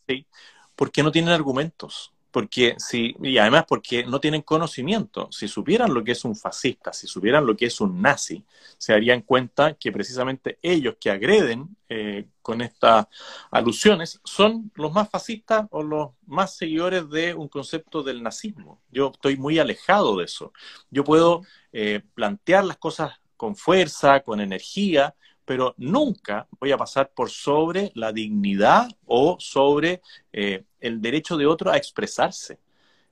Sí, 0.08 0.26
porque 0.74 1.02
no 1.02 1.10
tienen 1.10 1.32
argumentos 1.32 2.12
porque 2.36 2.74
si, 2.76 3.16
y 3.22 3.38
además 3.38 3.64
porque 3.66 4.04
no 4.04 4.20
tienen 4.20 4.42
conocimiento. 4.42 5.30
Si 5.32 5.48
supieran 5.48 5.94
lo 5.94 6.04
que 6.04 6.12
es 6.12 6.22
un 6.22 6.36
fascista, 6.36 6.92
si 6.92 7.06
supieran 7.06 7.46
lo 7.46 7.56
que 7.56 7.64
es 7.64 7.80
un 7.80 8.02
nazi, 8.02 8.44
se 8.76 8.92
darían 8.92 9.22
cuenta 9.22 9.72
que 9.72 9.90
precisamente 9.90 10.58
ellos 10.60 10.96
que 11.00 11.10
agreden 11.10 11.74
eh, 11.88 12.28
con 12.42 12.60
estas 12.60 13.06
alusiones 13.50 14.20
son 14.22 14.70
los 14.74 14.92
más 14.92 15.08
fascistas 15.08 15.66
o 15.70 15.82
los 15.82 16.10
más 16.26 16.54
seguidores 16.58 17.08
de 17.08 17.32
un 17.32 17.48
concepto 17.48 18.02
del 18.02 18.22
nazismo. 18.22 18.82
Yo 18.90 19.12
estoy 19.14 19.38
muy 19.38 19.58
alejado 19.58 20.18
de 20.18 20.26
eso. 20.26 20.52
Yo 20.90 21.04
puedo 21.04 21.40
eh, 21.72 22.02
plantear 22.12 22.66
las 22.66 22.76
cosas 22.76 23.18
con 23.36 23.56
fuerza, 23.56 24.20
con 24.20 24.40
energía, 24.40 25.14
pero 25.46 25.74
nunca 25.78 26.48
voy 26.60 26.72
a 26.72 26.76
pasar 26.76 27.12
por 27.14 27.30
sobre 27.30 27.92
la 27.94 28.12
dignidad 28.12 28.88
o 29.06 29.36
sobre 29.38 30.02
eh, 30.32 30.64
el 30.80 31.00
derecho 31.00 31.36
de 31.36 31.46
otro 31.46 31.70
a 31.70 31.76
expresarse. 31.76 32.58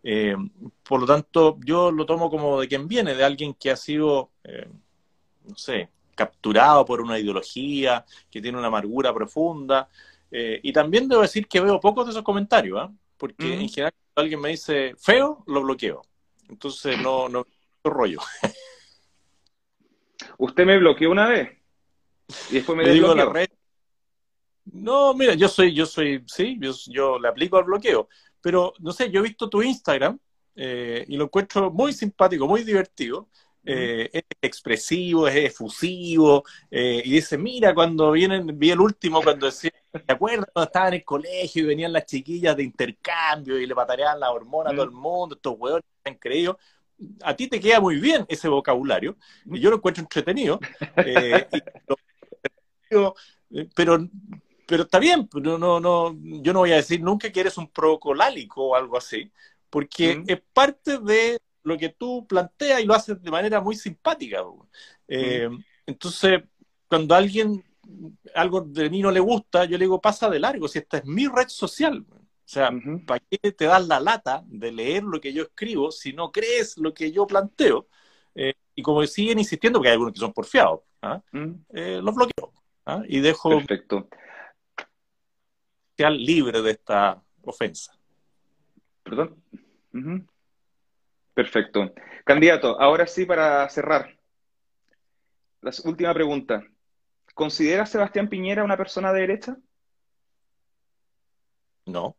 Eh, 0.02 0.36
por 0.82 1.00
lo 1.00 1.06
tanto, 1.06 1.58
yo 1.64 1.90
lo 1.90 2.04
tomo 2.04 2.28
como 2.28 2.60
de 2.60 2.68
quien 2.68 2.88
viene, 2.88 3.14
de 3.14 3.24
alguien 3.24 3.54
que 3.54 3.70
ha 3.70 3.76
sido, 3.76 4.32
eh, 4.42 4.68
no 5.44 5.56
sé, 5.56 5.88
capturado 6.14 6.84
por 6.84 7.00
una 7.00 7.18
ideología, 7.18 8.04
que 8.30 8.42
tiene 8.42 8.58
una 8.58 8.66
amargura 8.66 9.14
profunda. 9.14 9.88
y 10.30 10.72
también 10.72 11.08
debo 11.08 11.22
decir 11.22 11.46
que 11.46 11.60
veo 11.60 11.78
pocos 11.78 12.06
de 12.06 12.10
esos 12.10 12.24
comentarios, 12.24 12.76
¿ah? 12.80 12.92
porque 13.16 13.54
en 13.54 13.68
general 13.68 13.92
cuando 13.92 14.24
alguien 14.24 14.40
me 14.40 14.48
dice 14.48 14.94
feo, 14.98 15.44
lo 15.46 15.62
bloqueo. 15.62 16.02
Entonces 16.48 16.98
no, 17.00 17.28
no, 17.28 17.46
no 17.84 17.90
rollo. 17.90 18.18
¿Usted 20.38 20.66
me 20.66 20.78
bloqueó 20.78 21.10
una 21.10 21.28
vez? 21.28 21.50
Y 22.50 22.54
después 22.54 22.76
me 22.76 22.88
digo 22.88 23.14
la 23.14 23.26
red. 23.26 23.48
No, 24.64 25.12
mira, 25.14 25.34
yo 25.34 25.48
soy, 25.48 25.74
yo 25.74 25.84
soy, 25.84 26.24
sí, 26.26 26.58
yo, 26.88 27.18
le 27.18 27.28
aplico 27.28 27.58
al 27.58 27.64
bloqueo. 27.64 28.08
Pero, 28.40 28.72
no 28.78 28.92
sé, 28.92 29.10
yo 29.10 29.20
he 29.20 29.24
visto 29.24 29.48
tu 29.48 29.62
Instagram 29.62 30.18
eh, 30.56 31.04
y 31.08 31.16
lo 31.16 31.24
encuentro 31.24 31.70
muy 31.70 31.92
simpático, 31.92 32.46
muy 32.46 32.64
divertido. 32.64 33.28
Eh, 33.66 34.10
es 34.12 34.24
expresivo, 34.42 35.26
es 35.26 35.36
efusivo, 35.36 36.44
eh, 36.70 37.00
y 37.02 37.12
dice, 37.12 37.38
mira, 37.38 37.74
cuando 37.74 38.12
vienen, 38.12 38.58
vi 38.58 38.70
el 38.70 38.80
último 38.80 39.22
cuando 39.22 39.46
decía, 39.46 39.72
¿te 39.90 40.12
acuerdas 40.12 40.50
cuando 40.52 40.66
estaba 40.66 40.88
en 40.88 40.94
el 40.94 41.04
colegio 41.04 41.62
y 41.62 41.66
venían 41.66 41.94
las 41.94 42.04
chiquillas 42.04 42.54
de 42.58 42.62
intercambio 42.62 43.58
y 43.58 43.66
le 43.66 43.74
patareaban 43.74 44.20
la 44.20 44.30
hormona 44.30 44.68
a 44.68 44.74
todo 44.74 44.84
el 44.84 44.90
mundo, 44.90 45.36
estos 45.36 45.54
hueones 45.58 45.84
han 46.04 46.16
creído? 46.16 46.58
A 47.22 47.34
ti 47.34 47.48
te 47.48 47.60
queda 47.60 47.80
muy 47.80 47.96
bien 48.00 48.24
ese 48.28 48.48
vocabulario, 48.48 49.16
y 49.46 49.60
yo 49.60 49.70
lo 49.70 49.76
encuentro 49.76 50.02
entretenido, 50.02 50.60
y 50.98 51.10
eh, 51.10 51.48
pero, 53.74 54.08
pero 54.66 54.82
está 54.84 54.98
bien, 54.98 55.28
no, 55.34 55.58
no, 55.58 55.80
no, 55.80 56.16
yo 56.20 56.52
no 56.52 56.60
voy 56.60 56.72
a 56.72 56.76
decir 56.76 57.00
nunca 57.00 57.30
que 57.30 57.40
eres 57.40 57.58
un 57.58 57.68
procolálico 57.68 58.68
o 58.68 58.74
algo 58.74 58.96
así, 58.96 59.30
porque 59.70 60.22
es 60.26 60.40
parte 60.52 60.98
de 60.98 61.38
lo 61.64 61.76
que 61.76 61.88
tú 61.88 62.26
planteas 62.26 62.80
y 62.80 62.84
lo 62.84 62.94
haces 62.94 63.20
de 63.20 63.30
manera 63.30 63.60
muy 63.60 63.74
simpática. 63.74 64.42
Eh, 65.08 65.48
entonces, 65.86 66.42
cuando 66.88 67.14
a 67.14 67.18
alguien 67.18 67.64
algo 68.34 68.60
de 68.60 68.90
mí 68.90 69.00
no 69.00 69.10
le 69.10 69.20
gusta, 69.20 69.64
yo 69.64 69.76
le 69.78 69.84
digo, 69.84 70.00
pasa 70.00 70.28
de 70.30 70.38
largo, 70.38 70.68
si 70.68 70.78
esta 70.78 70.98
es 70.98 71.04
mi 71.04 71.26
red 71.26 71.48
social. 71.48 72.04
O 72.44 72.48
sea, 72.48 72.70
¿para 73.06 73.20
qué 73.20 73.52
te 73.52 73.64
das 73.64 73.86
la 73.86 73.98
lata 73.98 74.42
de 74.46 74.70
leer 74.70 75.02
lo 75.02 75.18
que 75.18 75.32
yo 75.32 75.44
escribo 75.44 75.90
si 75.90 76.12
no 76.12 76.30
crees 76.30 76.76
lo 76.76 76.92
que 76.92 77.10
yo 77.10 77.26
planteo? 77.26 77.88
Eh, 78.34 78.52
y 78.74 78.82
como 78.82 79.04
siguen 79.06 79.38
insistiendo, 79.38 79.78
porque 79.78 79.88
hay 79.88 79.94
algunos 79.94 80.12
que 80.12 80.20
son 80.20 80.32
porfiados, 80.32 80.80
¿ah? 81.00 81.22
los 81.32 82.14
bloqueo. 82.14 82.52
¿ah? 82.86 83.02
y 83.08 83.20
dejo 83.20 83.50
Perfecto. 83.50 84.08
libre 85.98 86.60
de 86.60 86.70
esta 86.72 87.22
ofensa. 87.42 87.96
Perdón. 89.02 89.42
Perfecto. 91.34 91.92
Candidato, 92.24 92.80
ahora 92.80 93.06
sí 93.06 93.24
para 93.24 93.68
cerrar. 93.68 94.18
La 95.60 95.72
última 95.84 96.12
pregunta. 96.12 96.62
¿Considera 97.34 97.82
a 97.82 97.86
Sebastián 97.86 98.28
Piñera 98.28 98.64
una 98.64 98.76
persona 98.76 99.12
de 99.12 99.20
derecha? 99.20 99.56
No. 101.86 102.16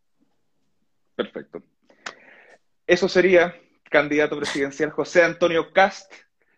Perfecto. 1.15 1.63
Eso 2.88 3.08
sería 3.08 3.56
candidato 3.89 4.38
presidencial 4.38 4.91
José 4.91 5.23
Antonio 5.23 5.71
Cast, 5.73 6.12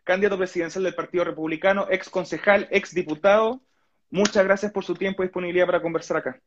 candidato 0.03 0.37
presidencial 0.37 0.83
del 0.83 0.95
Partido 0.95 1.23
Republicano, 1.23 1.87
ex 1.89 2.09
concejal, 2.09 2.67
ex 2.71 2.93
diputado 2.93 3.61
Muchas 4.09 4.43
gracias 4.43 4.71
por 4.71 4.85
su 4.85 4.93
tiempo 4.93 5.21
y 5.23 5.27
disponibilidad 5.27 5.65
para 5.65 5.81
conversar 5.81 6.17
acá. 6.17 6.41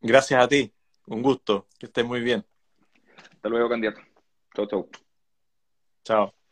Gracias 0.00 0.42
a 0.42 0.48
ti. 0.48 0.72
Un 1.06 1.22
gusto. 1.22 1.66
Que 1.78 1.86
estés 1.86 2.04
muy 2.04 2.20
bien. 2.20 2.44
Hasta 3.32 3.48
luego, 3.48 3.68
candidato. 3.68 4.00
Chau, 4.54 4.66
chau. 4.66 4.90
Chao. 6.04 6.43